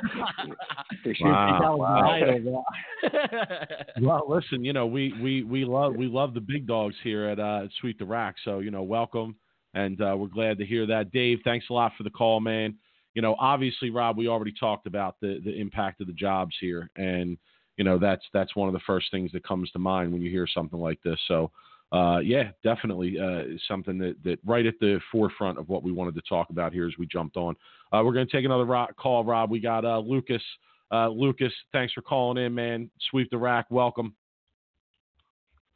[1.00, 1.76] Appreciate Wow.
[1.76, 2.64] Wow.
[4.00, 7.38] Well, listen, you know, we, we, we love we love the big dogs here at
[7.38, 8.34] uh, Sweep the Rack.
[8.44, 9.36] So you know, welcome,
[9.74, 11.12] and uh, we're glad to hear that.
[11.12, 12.76] Dave, thanks a lot for the call, man.
[13.14, 16.90] You know, obviously, Rob, we already talked about the the impact of the jobs here,
[16.96, 17.38] and
[17.76, 20.30] you know that's that's one of the first things that comes to mind when you
[20.30, 21.18] hear something like this.
[21.28, 21.50] So.
[21.94, 26.12] Uh, yeah, definitely uh, something that, that right at the forefront of what we wanted
[26.16, 27.54] to talk about here as we jumped on.
[27.92, 29.48] Uh, we're going to take another ro- call, Rob.
[29.48, 30.42] We got uh, Lucas.
[30.90, 32.90] Uh, Lucas, thanks for calling in, man.
[33.10, 33.66] Sweep the rack.
[33.70, 34.12] Welcome.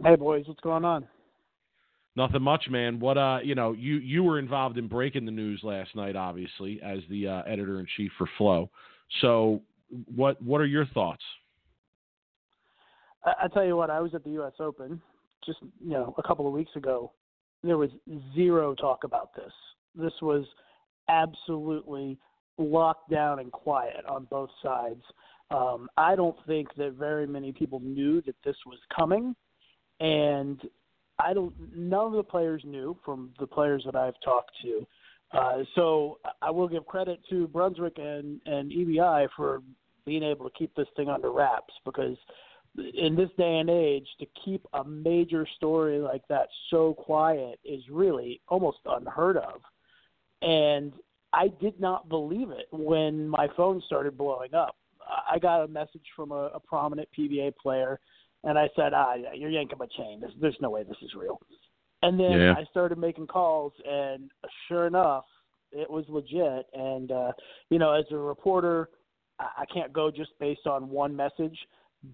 [0.05, 1.07] Hey boys, what's going on?
[2.17, 2.99] Nothing much, man.
[2.99, 6.81] What uh, you know, you you were involved in breaking the news last night, obviously,
[6.83, 8.71] as the uh, editor in chief for Flow.
[9.21, 9.63] So,
[10.15, 11.23] what what are your thoughts?
[13.25, 14.53] I, I tell you what, I was at the U.S.
[14.59, 15.01] Open
[15.44, 17.12] just you know a couple of weeks ago.
[17.62, 17.90] There was
[18.35, 19.53] zero talk about this.
[19.94, 20.44] This was
[21.09, 22.18] absolutely
[22.57, 25.03] locked down and quiet on both sides.
[25.51, 29.35] Um, I don't think that very many people knew that this was coming,
[30.01, 30.61] and
[31.18, 31.55] I don't.
[31.74, 34.87] None of the players knew from the players that I've talked to.
[35.33, 39.62] Uh, so I will give credit to Brunswick and and EBI for
[40.05, 42.16] being able to keep this thing under wraps because
[42.77, 47.83] in this day and age to keep a major story like that so quiet is
[47.91, 49.61] really almost unheard of.
[50.43, 50.93] And
[51.33, 54.77] I did not believe it when my phone started blowing up.
[55.31, 57.99] I got a message from a, a prominent PBA player,
[58.45, 60.21] and I said, "Ah, yeah, you're yanking my chain.
[60.21, 61.41] There's, there's no way this is real."
[62.03, 62.55] And then Yeah.
[62.57, 64.31] I started making calls, and
[64.69, 65.25] sure enough,
[65.73, 66.67] it was legit.
[66.73, 67.33] And uh,
[67.71, 68.91] you know, as a reporter,
[69.39, 71.59] I I can't go just based on one message,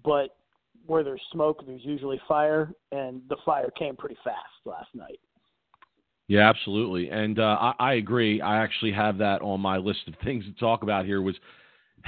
[0.03, 0.37] but
[0.85, 5.19] where there's smoke, there's usually fire, and the fire came pretty fast last night.
[6.27, 8.41] Yeah, absolutely, and uh, I, I agree.
[8.41, 11.21] I actually have that on my list of things to talk about here.
[11.21, 11.35] Was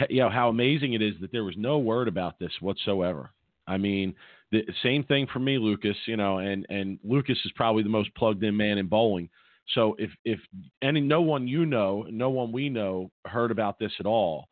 [0.09, 3.31] you know how amazing it is that there was no word about this whatsoever.
[3.67, 4.15] I mean,
[4.51, 5.97] the same thing for me, Lucas.
[6.07, 9.29] You know, and and Lucas is probably the most plugged in man in bowling.
[9.75, 10.39] So if if
[10.81, 14.47] any no one you know, no one we know heard about this at all,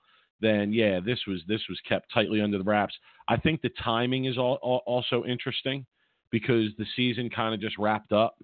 [0.46, 2.94] then yeah, this was this was kept tightly under the wraps.
[3.28, 5.86] I think the timing is all, all, also interesting
[6.32, 8.38] because the season kind of just wrapped up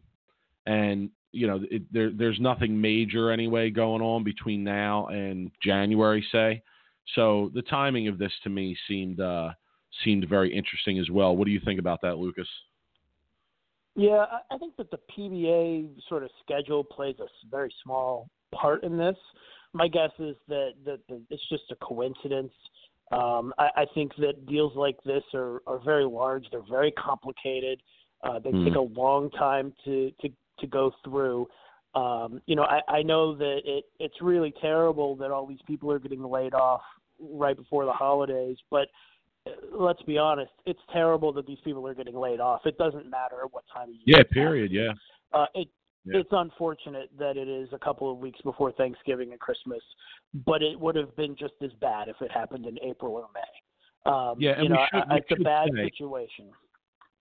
[0.65, 6.25] and you know it, there there's nothing major anyway going on between now and January
[6.31, 6.61] say
[7.15, 9.49] so the timing of this to me seemed uh
[10.03, 12.47] seemed very interesting as well what do you think about that Lucas
[13.95, 18.83] Yeah, I- I think that the PBA sort of schedule plays a very small part
[18.83, 19.17] in this.
[19.73, 22.51] My guess is that that, that it's just a coincidence.
[23.11, 26.45] Um, I, I think that deals like this are, are very large.
[26.51, 27.81] They're very complicated.
[28.23, 28.65] Uh, they Hmm.
[28.65, 30.29] take a long time to to,
[30.59, 31.47] to go through.
[31.93, 35.91] Um, you know, I, I know that it, it's really terrible that all these people
[35.91, 36.81] are getting laid off
[37.19, 38.87] right before the holidays, but
[39.45, 42.61] uh, let's be honest, it's terrible that these people are getting laid off.
[42.65, 44.03] It doesn't matter what time of year.
[44.05, 44.91] yeah period yeah.
[45.33, 45.67] Uh, it
[46.05, 46.19] Yeah.
[46.21, 49.81] it's unfortunate that it is a couple of weeks before Thanksgiving and Christmas,
[50.45, 54.11] but it would have been just as bad if it happened in April or May.
[54.11, 56.51] Um, Yeah, and you we know, should- it's a bad say- situation.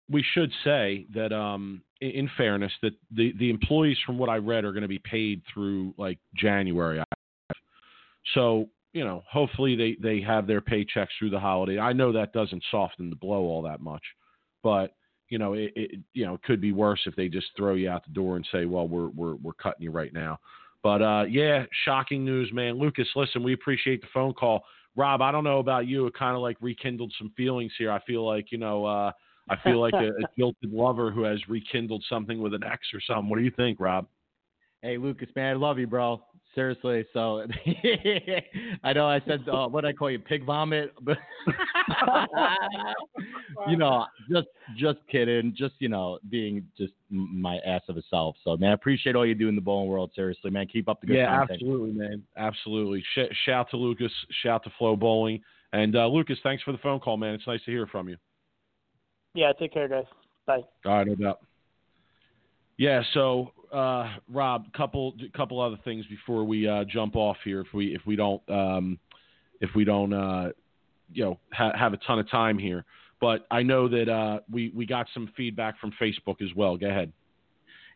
[0.10, 4.38] we should say that um, in, in fairness that the, the employees from what I
[4.38, 7.04] read are going to be paid through like January.
[8.34, 11.80] So, you know, hopefully they, they have their paychecks through the holiday.
[11.80, 14.04] I know that doesn't soften the blow all that much,
[14.64, 14.96] but
[15.30, 18.04] you know, it, it you know, could be worse if they just throw you out
[18.04, 20.40] the door and say, well, we're, we're, we're cutting you right now.
[20.82, 22.80] But uh, yeah, shocking news, man.
[22.80, 24.64] Lucas, listen, we appreciate the phone call.
[24.96, 26.08] Rob, I don't know about you.
[26.08, 27.92] It kind of like rekindled some feelings here.
[27.92, 29.12] I feel like, you know, uh,
[29.50, 33.02] I feel like a, a jilted lover who has rekindled something with an ex or
[33.02, 33.30] something.
[33.30, 34.08] What do you think, Rob?
[34.82, 36.22] Hey, Lucas, man, I love you, bro.
[36.60, 37.06] Seriously.
[37.14, 37.44] So
[38.84, 41.18] I know I said uh, what I call you, pig vomit, but
[43.70, 48.36] you know, just just kidding, just you know, being just my ass of a self.
[48.44, 50.12] So man, I appreciate all you do in the bowling world.
[50.14, 51.62] Seriously, man, keep up the good yeah, content.
[51.62, 52.24] absolutely, man.
[52.36, 53.06] Absolutely.
[53.16, 54.12] Sh- shout to Lucas.
[54.44, 55.42] Shout to FloBowling.
[55.72, 57.36] And uh, Lucas, thanks for the phone call, man.
[57.36, 58.18] It's nice to hear from you.
[59.34, 60.04] Yeah, take care, guys.
[60.46, 60.60] Bye.
[60.86, 61.40] All right, no doubt.
[62.78, 67.62] Yeah, so uh, Rob, couple couple other things before we uh, jump off here.
[67.62, 69.00] If we if we don't um,
[69.62, 70.50] if we don't uh,
[71.14, 72.86] you know ha- have a ton of time here,
[73.22, 76.78] but I know that uh, we we got some feedback from Facebook as well.
[76.78, 77.12] Go ahead.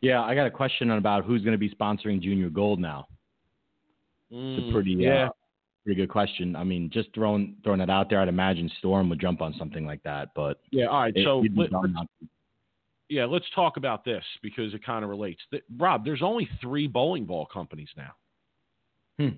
[0.02, 3.08] Yeah, I got a question about who's going to be sponsoring Junior Gold now.
[4.30, 5.26] It's a pretty Mm, yeah.
[5.28, 5.30] uh,
[5.86, 6.56] pretty good question.
[6.56, 9.86] I mean, just throwing throwing it out there, I'd imagine Storm would jump on something
[9.86, 10.86] like that, but yeah.
[10.88, 11.14] All right.
[11.16, 11.42] it- So
[13.10, 15.42] yeah, let's talk about this because it kind of relates.
[15.52, 18.12] Th- Rob, there's only three bowling ball companies now.
[19.20, 19.36] Hmm.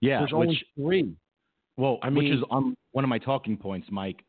[0.00, 1.14] Yeah, there's which, only three.
[1.76, 4.24] Well, I mean, which is on one of my talking points, Mike.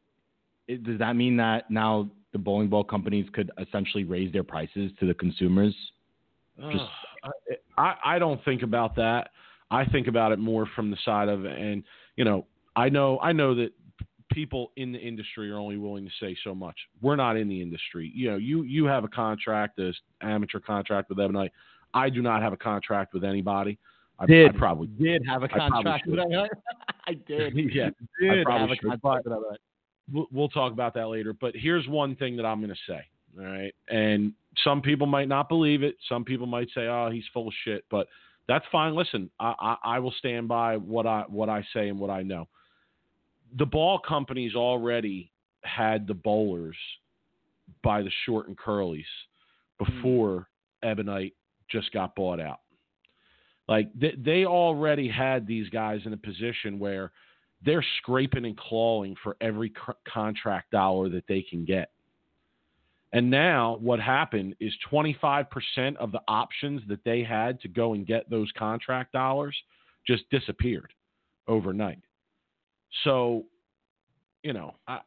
[0.67, 4.91] It, does that mean that now the bowling ball companies could essentially raise their prices
[4.99, 5.75] to the consumers?
[6.71, 6.83] Just-
[7.23, 7.31] Ugh,
[7.77, 9.29] I, I don't think about that.
[9.69, 11.83] I think about it more from the side of, and
[12.15, 13.71] you know, I know I know that
[14.31, 16.75] people in the industry are only willing to say so much.
[17.01, 18.11] We're not in the industry.
[18.13, 21.51] You know, you you have a contract, this amateur contract with Ebonite.
[21.93, 23.77] I do not have a contract with anybody.
[24.19, 24.55] I, Did.
[24.55, 26.19] I probably Did have a contract with?
[27.07, 27.53] I did.
[27.73, 27.89] yeah.
[28.19, 29.57] Did probably have a should, contract with that.
[30.11, 31.33] we'll, we'll talk about that later.
[31.33, 33.01] But here's one thing that I'm going to say.
[33.39, 33.73] All right.
[33.89, 35.95] And some people might not believe it.
[36.09, 37.85] Some people might say, oh, he's full of shit.
[37.91, 38.07] But
[38.47, 38.95] that's fine.
[38.95, 42.23] Listen, I, I, I will stand by what I, what I say and what I
[42.23, 42.47] know.
[43.57, 45.31] The ball companies already
[45.63, 46.77] had the bowlers
[47.83, 49.05] by the short and curlies
[49.77, 50.47] before
[50.83, 51.33] Ebonite
[51.69, 52.59] just got bought out.
[53.67, 57.11] Like they, they already had these guys in a position where
[57.65, 59.73] they're scraping and clawing for every
[60.07, 61.91] contract dollar that they can get.
[63.13, 68.05] And now what happened is 25% of the options that they had to go and
[68.05, 69.55] get those contract dollars
[70.05, 70.93] just disappeared
[71.47, 71.99] overnight.
[73.03, 73.45] So,
[74.43, 74.99] you know, I,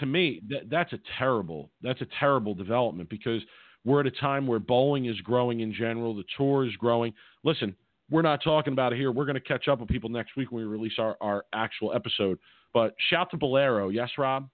[0.00, 3.42] to me, that, that's a terrible, that's a terrible development because
[3.84, 7.12] we're at a time where bowling is growing in general, the tour is growing.
[7.42, 7.74] Listen,
[8.10, 9.10] we're not talking about it here.
[9.12, 11.92] We're going to catch up with people next week when we release our, our actual
[11.94, 12.38] episode.
[12.72, 13.92] But shout to Bowlero.
[13.92, 14.48] Yes, Rob?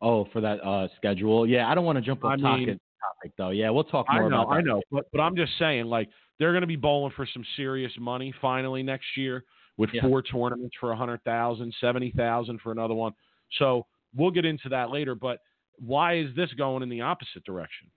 [0.00, 1.46] Oh, for that uh, schedule.
[1.46, 2.80] Yeah, I don't want to jump on I topic, mean-
[3.16, 3.50] topic though.
[3.50, 4.26] Yeah, we'll talk more.
[4.26, 4.56] I know, about that.
[4.56, 4.82] I know.
[4.90, 6.08] But, but I'm just saying, like,
[6.38, 9.44] they're going to be bowling for some serious money finally next year
[9.76, 10.02] with Yeah.
[10.02, 13.12] four tournaments for 100000 70000 for another one.
[13.58, 15.14] So we'll get into that later.
[15.14, 15.40] But
[15.78, 17.90] why is this going in the opposite direction?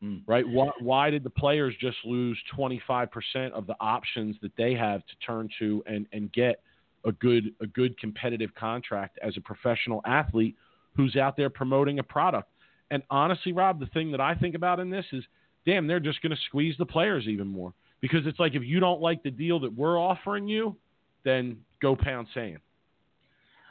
[0.00, 0.16] Hmm.
[0.26, 0.46] right?
[0.48, 5.16] Why, why did the players just lose 25% of the options that they have to
[5.24, 6.60] turn to and, and get
[7.04, 10.56] a good a good competitive contract as a professional athlete
[10.96, 12.50] who's out there promoting a product?
[12.90, 15.22] And honestly, Rob, the thing that I think about in this is,
[15.64, 18.80] damn, they're just going to squeeze the players even more because it's like if you
[18.80, 20.76] don't like the deal that we're offering you,
[21.24, 22.58] then go pound sand.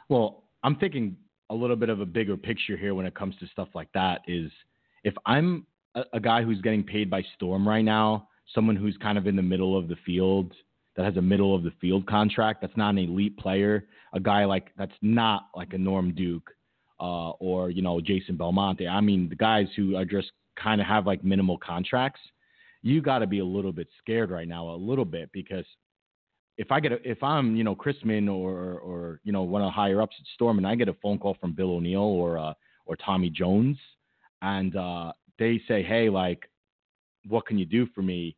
[0.08, 1.16] Well, I'm thinking
[1.50, 4.22] a little bit of a bigger picture here when it comes to stuff like that
[4.26, 4.50] is
[5.04, 9.18] if I'm a, a guy who's getting paid by Storm right now, someone who's kind
[9.18, 10.52] of in the middle of the field
[10.96, 14.44] that has a middle of the field contract, that's not an elite player, a guy
[14.44, 16.50] like that's not like a Norm Duke
[17.00, 18.86] uh, or you know Jason Belmonte.
[18.86, 20.32] I mean, the guys who are just
[20.62, 22.20] kind of have like minimal contracts.
[22.82, 25.64] You got to be a little bit scared right now, a little bit, because
[26.58, 29.66] if I get a, if I'm you know Chrisman or or you know one of
[29.66, 32.38] the higher ups at Storm and I get a phone call from Bill O'Neill or
[32.38, 32.54] uh,
[32.86, 33.78] or Tommy Jones
[34.42, 36.48] and uh, they say hey like
[37.28, 38.36] what can you do for me?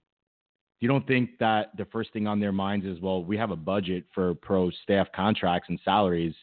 [0.81, 3.57] You don't think that the first thing on their minds is well we have a
[3.57, 6.35] budget for pro staff contracts and salaries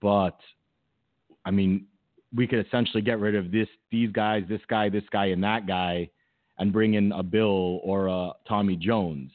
[0.00, 0.38] but
[1.44, 1.86] I mean
[2.34, 5.66] we could essentially get rid of this these guys this guy this guy and that
[5.66, 6.10] guy
[6.58, 9.30] and bring in a Bill or a Tommy Jones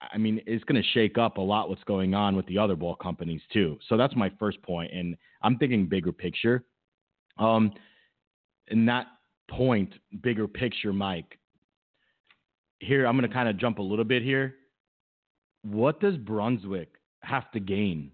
[0.00, 2.76] I mean, it's going to shake up a lot what's going on with the other
[2.76, 3.78] ball companies too.
[3.88, 6.64] So that's my first point, and I'm thinking bigger picture.
[7.38, 7.72] Um,
[8.68, 9.06] in that
[9.48, 9.92] point,
[10.22, 11.38] bigger picture, Mike.
[12.80, 14.56] Here, I'm going to kind of jump a little bit here.
[15.62, 16.90] What does Brunswick
[17.20, 18.10] have to gain,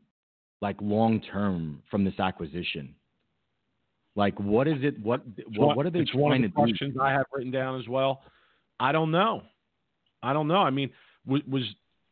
[0.60, 2.94] like long term, from this acquisition?
[4.14, 5.02] Like, what is it?
[5.02, 5.22] What
[5.56, 7.00] what, what are they it's trying one of the to questions do?
[7.00, 8.22] I have written down as well.
[8.78, 9.42] I don't know.
[10.22, 10.58] I don't know.
[10.58, 10.90] I mean,
[11.26, 11.62] was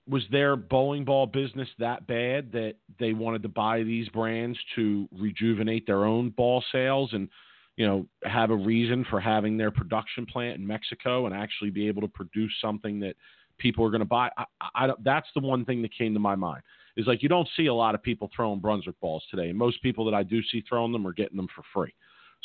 [0.08, 5.08] was their bowling ball business that bad that they wanted to buy these brands to
[5.16, 7.28] rejuvenate their own ball sales and
[7.76, 11.86] you know have a reason for having their production plant in Mexico and actually be
[11.86, 13.14] able to produce something that
[13.58, 14.30] people are going to buy?
[14.36, 14.44] I,
[14.74, 16.62] I, that's the one thing that came to my mind.
[16.96, 19.80] Is like you don't see a lot of people throwing Brunswick balls today, and most
[19.82, 21.94] people that I do see throwing them are getting them for free.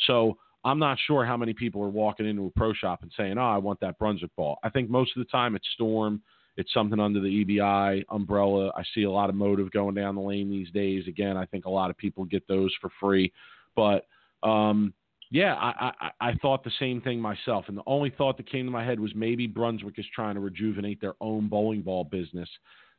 [0.06, 3.38] So I'm not sure how many people are walking into a pro shop and saying,
[3.38, 6.22] "Oh, I want that Brunswick ball." I think most of the time it's Storm,
[6.56, 8.72] it's something under the EBI umbrella.
[8.76, 11.06] I see a lot of motive going down the lane these days.
[11.06, 13.32] Again, I think a lot of people get those for free,
[13.74, 14.06] but
[14.42, 14.94] um,
[15.30, 18.64] yeah, I, I I thought the same thing myself, and the only thought that came
[18.64, 22.48] to my head was maybe Brunswick is trying to rejuvenate their own bowling ball business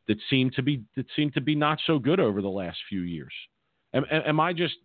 [0.07, 3.01] that seemed to be that seemed to be not so good over the last few
[3.01, 3.33] years.
[3.93, 4.75] Am, am I just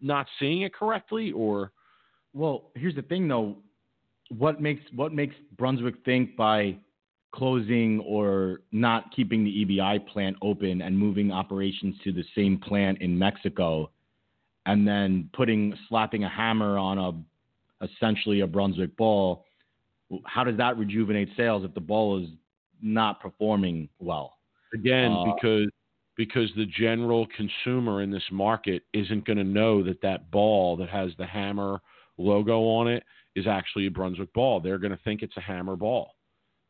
[0.00, 1.72] not seeing it correctly, or
[2.34, 3.56] Well, here's the thing though.
[4.28, 6.76] What makes what makes Brunswick think by
[7.32, 13.00] closing or not keeping the EBI plant open and moving operations to the same plant
[13.00, 13.90] in Mexico
[14.66, 19.44] and then putting slapping a hammer on a essentially a Brunswick ball,
[20.26, 22.28] how does that rejuvenate sales if the ball is
[22.82, 24.34] not performing well?
[24.72, 25.68] again Uh, because
[26.16, 30.88] because the general consumer in this market isn't going to know that that ball that
[30.88, 31.80] has the hammer
[32.18, 33.02] logo on it
[33.36, 34.60] is actually a Brunswick ball.
[34.60, 36.14] They're going to think it's a hammer ball.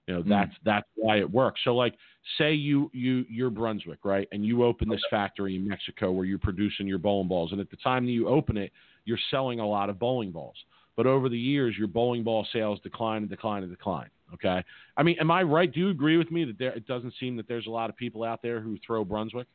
[0.07, 0.29] You know, Hmm.
[0.29, 1.61] that's that's why it works.
[1.65, 1.95] So like
[2.39, 4.27] say you you you're Brunswick, right?
[4.33, 7.71] And you open this factory in Mexico where you're producing your bowling balls and at
[7.71, 8.73] the time that you open it,
[9.05, 10.57] you're selling a lot of bowling balls.
[10.97, 14.11] But over the years your bowling ball sales decline and decline and decline.
[14.35, 14.63] Okay.
[14.97, 15.73] I mean, am I right?
[15.73, 17.97] Do you agree with me that there it doesn't seem that there's a lot of
[17.97, 19.47] people out there who throw Brunswick?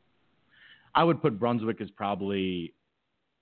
[0.94, 2.74] I would put Brunswick as probably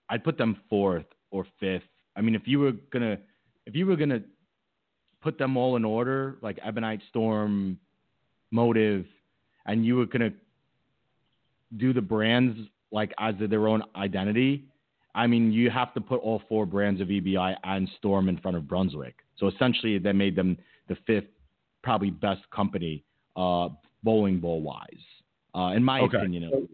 [0.09, 1.83] I'd put them fourth or fifth.
[2.15, 3.17] I mean, if you were gonna
[3.65, 4.21] if you were gonna
[5.23, 7.79] put them all in order, like Ebonite Storm,
[8.51, 9.05] Motive,
[9.65, 10.31] and you were gonna
[11.77, 12.59] do the brands
[12.91, 14.65] like as their own identity,
[15.15, 18.57] I mean, you have to put all four brands of EBI and Storm in front
[18.57, 19.15] of Brunswick.
[19.37, 20.57] So essentially, that made them
[20.87, 21.29] the fifth,
[21.83, 23.03] probably best company,
[23.35, 23.69] uh,
[24.03, 25.05] bowling ball wise,
[25.55, 26.17] uh, in my Okay.
[26.17, 26.43] opinion.
[26.43, 26.73] At least.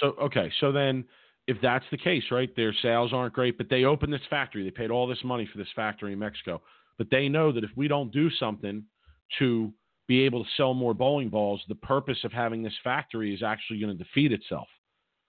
[0.00, 1.04] So okay, so then
[1.46, 2.54] if that's the case, right?
[2.56, 4.64] Their sales aren't great, but they opened this factory.
[4.64, 6.60] They paid all this money for this factory in Mexico.
[6.98, 8.84] But they know that if we don't do something
[9.38, 9.72] to
[10.08, 13.80] be able to sell more bowling balls, the purpose of having this factory is actually
[13.80, 14.68] going to defeat itself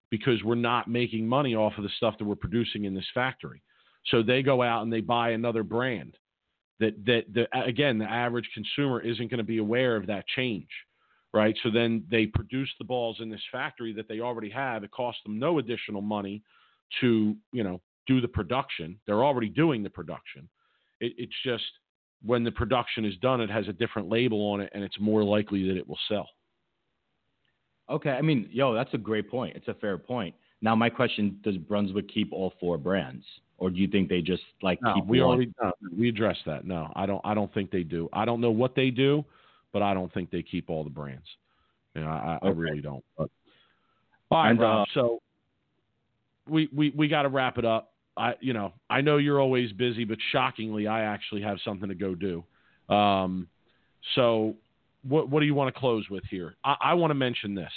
[0.09, 3.61] because we're not making money off of the stuff that we're producing in this factory.
[4.05, 6.15] So they go out and they buy another brand
[6.80, 10.70] that that the again the average consumer isn't going to be aware of that change
[11.34, 11.55] right?
[11.61, 14.84] So then they produce the balls in this factory that they already have.
[14.84, 16.41] It costs them no additional money
[17.01, 18.99] to, you know, do the production.
[19.05, 20.49] They're already doing the production.
[20.99, 21.63] It, it's just
[22.23, 25.23] when the production is done, it has a different label on it, and it's more
[25.23, 26.27] likely that it will sell.
[27.89, 29.55] Okay, I mean, yo, that's a great point.
[29.55, 30.35] It's a fair point.
[30.61, 33.23] Now, my question: Does Brunswick keep all four brands,
[33.57, 35.29] or do you think they just like No, keep we one?
[35.29, 36.65] already no, we addressed that.
[36.65, 37.21] No, I don't.
[37.23, 38.09] I don't think they do.
[38.11, 39.23] I don't know what they do,
[39.71, 41.25] but I don't think they keep all the brands.
[41.95, 42.59] You know, I, I Okay.
[42.59, 43.03] really don't.
[43.17, 43.29] But
[44.31, 44.81] all right, And, Rob.
[44.81, 45.19] uh, so
[46.49, 47.93] we we we got to wrap it up.
[48.18, 51.95] I you know I know you're always busy, but shockingly, I actually have something to
[51.95, 52.43] go do.
[52.93, 53.47] Um,
[54.15, 54.55] so
[55.07, 56.55] what what do you want to close with here?
[56.63, 57.72] I, I want to mention this.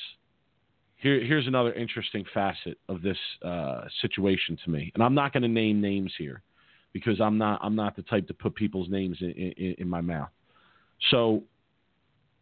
[0.96, 5.42] Here, here's another interesting facet of this uh, situation to me, and I'm not going
[5.42, 6.42] to name names here
[6.92, 10.00] because I'm not I'm not the type to put people's names in, in, in my
[10.00, 10.28] mouth.
[11.10, 11.42] So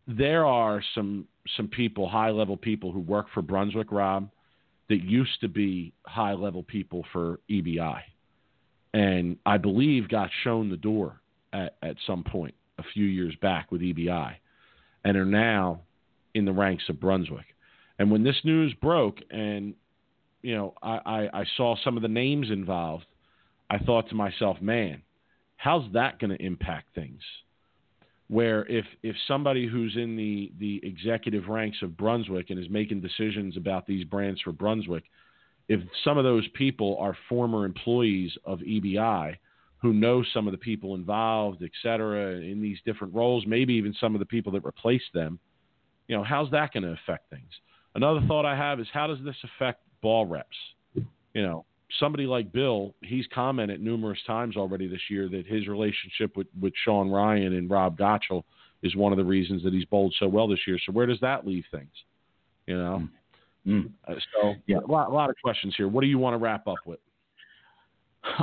[0.06, 1.26] there are some
[1.56, 4.28] some people, high level people who work for Brunswick, Rob,
[4.88, 8.00] that used to be high level people for EBI,
[8.94, 11.20] and I believe got shown the door
[11.52, 14.34] at, at some point a few years back with EBI,
[15.04, 15.80] and are now
[16.34, 17.46] in the ranks of Brunswick.
[17.98, 19.74] And when this news broke, and
[20.42, 23.06] you know, I, I, I saw some of the names involved,
[23.70, 25.02] I thought to myself, man,
[25.56, 27.20] how's that going to impact things?
[28.28, 33.00] Where if if somebody who's in the the executive ranks of Brunswick and is making
[33.00, 35.04] decisions about these brands for Brunswick,
[35.68, 39.36] if some of those people are former employees of EBI
[39.80, 43.94] who know some of the people involved, et cetera, in these different roles, maybe even
[44.00, 45.38] some of the people that replaced them,
[46.08, 47.50] You know, how's that going to affect things?
[47.94, 50.56] Another thought I have is how does this affect ball reps?
[50.94, 51.64] You know,
[51.98, 56.72] somebody like Bill, he's commented numerous times already this year that his relationship with, with
[56.84, 58.44] Sean Ryan and Rob Gottschall
[58.82, 60.78] is one of the reasons that he's bowled so well this year.
[60.84, 61.92] So where does that leave things?
[62.66, 63.08] You know,
[63.66, 63.90] Mm.
[64.06, 65.88] uh, so yeah, a lot, a lot of questions here.
[65.88, 67.00] What do you want to wrap up with?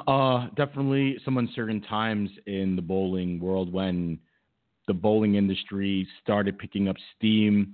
[0.08, 4.20] Uh, definitely some uncertain times in the bowling world when
[4.88, 7.74] the bowling industry started picking up steam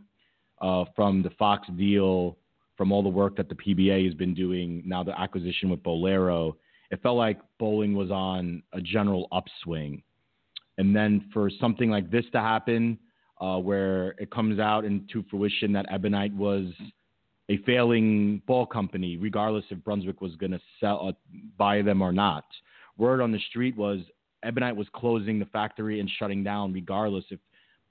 [0.61, 2.37] uh, from the Fox deal,
[2.81, 6.55] from all the work that the PBA has been doing, now the acquisition with Bowlero.
[6.89, 10.01] It felt like bowling was on a general upswing.
[10.79, 12.97] And then for something like this to happen,
[13.39, 16.71] uh, where it comes out into fruition that Ebonite was
[17.49, 21.11] a failing ball company, regardless if Brunswick was going to sell uh,
[21.59, 22.45] buy them or not.
[22.97, 23.99] Word on the street was
[24.43, 27.39] Ebonite was closing the factory and shutting down, regardless if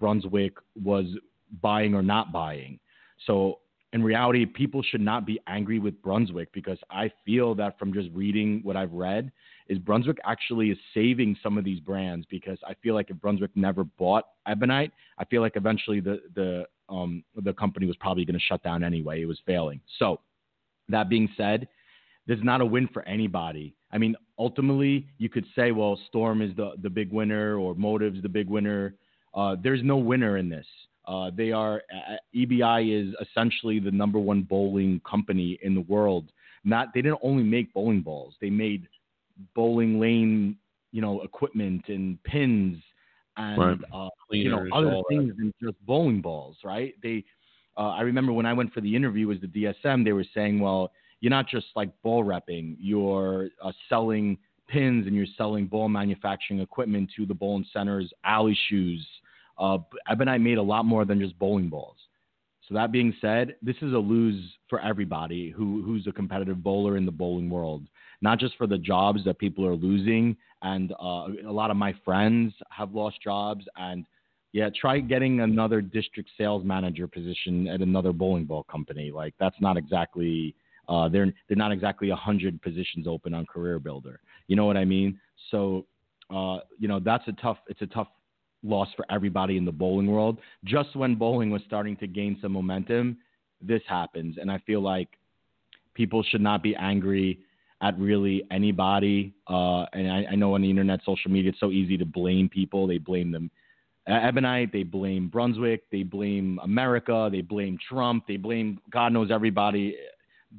[0.00, 1.06] Brunswick was
[1.62, 2.80] buying or not buying.
[3.24, 3.60] So
[3.92, 8.08] in reality, people should not be angry with Brunswick because I feel that from just
[8.12, 9.32] reading what I've read,
[9.68, 13.50] is Brunswick actually is saving some of these brands because I feel like if Brunswick
[13.56, 18.38] never bought Ebonite, I feel like eventually the the um, the company was probably going
[18.38, 19.22] to shut down anyway.
[19.22, 19.80] It was failing.
[19.98, 20.20] So
[20.88, 21.68] that being said,
[22.26, 23.74] this is not a win for anybody.
[23.92, 28.22] I mean, ultimately, you could say, well, Storm is the the big winner or Motive's
[28.22, 28.94] the big winner.
[29.34, 30.66] Uh, there's no winner in this.
[31.10, 36.30] Uh, they are uh, EBI is essentially the number one bowling company in the world.
[36.62, 38.86] Not they didn't only make bowling balls; they made
[39.54, 40.56] bowling lane,
[40.92, 42.78] you know, equipment and pins
[43.36, 43.78] and Right.
[43.92, 45.16] uh, you know other all that.
[45.16, 46.94] things than just bowling balls, right?
[47.02, 47.24] They,
[47.76, 50.60] uh, I remember when I went for the interview as the DSM, they were saying,
[50.60, 54.38] well, you're not just like ball repping, you're uh, selling
[54.68, 59.04] pins and you're selling ball manufacturing equipment to the bowling centers, alley shoes.
[59.60, 59.78] Uh,
[60.10, 61.96] Ebonite made a lot more than just bowling balls.
[62.66, 66.96] So that being said, this is a lose for everybody who who's a competitive bowler
[66.96, 67.86] in the bowling world.
[68.22, 71.94] Not just for the jobs that people are losing, and uh, a lot of my
[72.04, 73.64] friends have lost jobs.
[73.76, 74.06] And
[74.52, 79.10] yeah, try getting another district sales manager position at another bowling ball company.
[79.10, 80.54] Like that's not exactly
[80.88, 84.20] uh, they're they're not exactly hundred positions open on Career Builder.
[84.48, 85.18] You know what I mean?
[85.50, 85.86] So
[86.30, 88.08] uh, you know that's a tough it's a tough
[88.62, 90.38] loss for everybody in the bowling world.
[90.64, 93.18] Just when bowling was starting to gain some momentum,
[93.62, 95.08] this happens, and I feel like
[95.94, 97.40] people should not be angry
[97.82, 99.34] at really anybody.
[99.48, 102.48] Uh, and I, I know on the internet, social media, it's so easy to blame
[102.48, 102.86] people.
[102.86, 103.50] They blame them.
[104.06, 109.96] Ebonite, they blame Brunswick, they blame America, they blame Trump, they blame God knows everybody.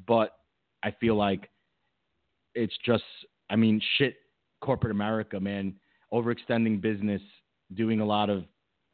[0.08, 0.38] But
[0.84, 1.50] I feel like
[2.56, 3.04] it's just,
[3.50, 4.16] I mean, shit,
[4.62, 5.74] corporate America, man,
[6.14, 7.22] overextending business,
[7.76, 8.44] doing a lot of,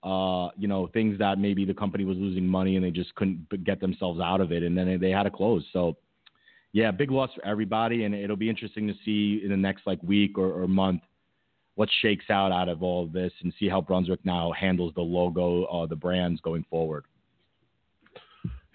[0.04, 3.48] uh, you know, things that maybe the company was losing money and they just couldn't
[3.64, 5.64] get themselves out of it, and then they, had to close.
[5.74, 5.98] So,
[6.72, 10.02] yeah, big loss for everybody, and it'll be interesting to see in the next like
[10.04, 11.02] week or, or month
[11.76, 15.02] what shakes out out of all of this, and see how Brunswick now handles the
[15.02, 17.06] logo, uh, the brands going forward.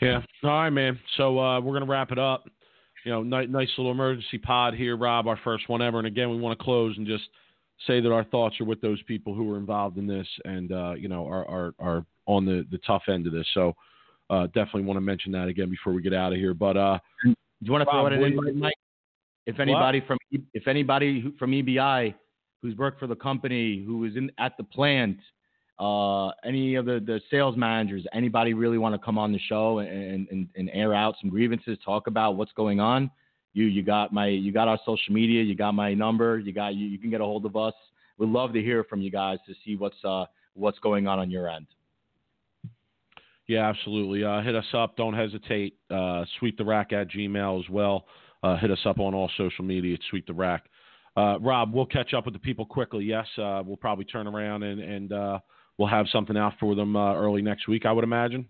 [0.00, 0.20] Yeah.
[0.42, 0.98] All right, man.
[1.16, 2.48] So uh, we're gonna wrap it up.
[3.04, 5.26] You know, ni- nice little emergency pod here, Rob.
[5.26, 5.98] Our first one ever.
[5.98, 7.24] And again, we want to close and just
[7.86, 10.94] say that our thoughts are with those people who were involved in this, and uh,
[10.96, 13.46] you know, are are are on the the tough end of this.
[13.54, 13.74] So
[14.30, 16.54] uh, definitely want to mention that again before we get out of here.
[16.54, 18.74] But uh, Do you want to throw it what in, do you- Mike?
[19.44, 20.18] If anybody from
[20.52, 22.14] if anybody who, from EBI
[22.62, 25.18] who's worked for the company who is in at the plant,
[25.80, 29.80] uh, any of the, the sales managers, anybody really want to come on the show
[29.80, 33.10] and, and, and air out some grievances, talk about what's going on?
[33.52, 36.74] You you got my you got our social media, you got my number, you got
[36.74, 37.74] you, you can get a hold of us.
[38.18, 40.24] We'd love to hear from you guys to see what's uh
[40.54, 41.66] what's going on on your end.
[43.46, 44.24] Yeah, absolutely.
[44.24, 44.96] Uh, hit us up.
[44.96, 45.76] Don't hesitate.
[45.90, 48.06] Uh, sweep the rack at Gmail as well.
[48.42, 49.96] Uh, hit us up on all social media.
[50.10, 50.64] Sweep the rack.
[51.16, 53.04] Uh, Rob, we'll catch up with the people quickly.
[53.04, 55.38] Yes, uh, we'll probably turn around and, and uh,
[55.76, 58.46] we'll have something out for them uh, early next week, I would imagine.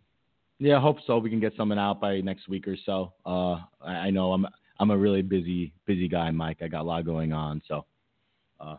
[0.58, 1.18] Yeah, I hope so.
[1.18, 3.12] We can get something out by next week or so.
[3.26, 4.46] Uh, I, I know I'm
[4.82, 6.58] I'm a really busy busy guy, Mike.
[6.60, 7.84] I got a lot going on, so.
[8.60, 8.78] Uh,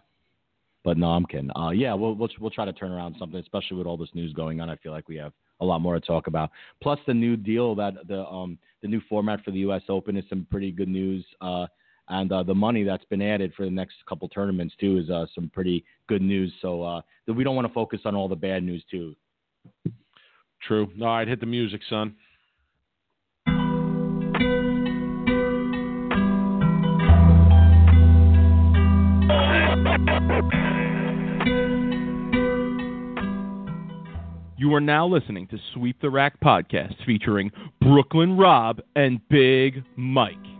[0.83, 1.49] but no, I'm kidding.
[1.55, 4.33] Uh, yeah, we'll, we'll we'll try to turn around something, especially with all this news
[4.33, 4.69] going on.
[4.69, 5.31] I feel like we have
[5.61, 6.51] a lot more to talk about.
[6.81, 9.83] Plus, the new deal that the um the new format for the U.S.
[9.87, 11.25] Open is some pretty good news.
[11.39, 11.67] Uh,
[12.09, 15.25] and uh, the money that's been added for the next couple tournaments too is uh,
[15.33, 16.51] some pretty good news.
[16.61, 17.01] So uh,
[17.33, 19.15] we don't want to focus on all the bad news too.
[20.67, 20.91] True.
[21.01, 22.15] All right, hit the music, son.
[34.63, 37.51] You are now listening to Sweep the Rack podcast featuring
[37.81, 40.52] Brooklyn Rob and Big Mike.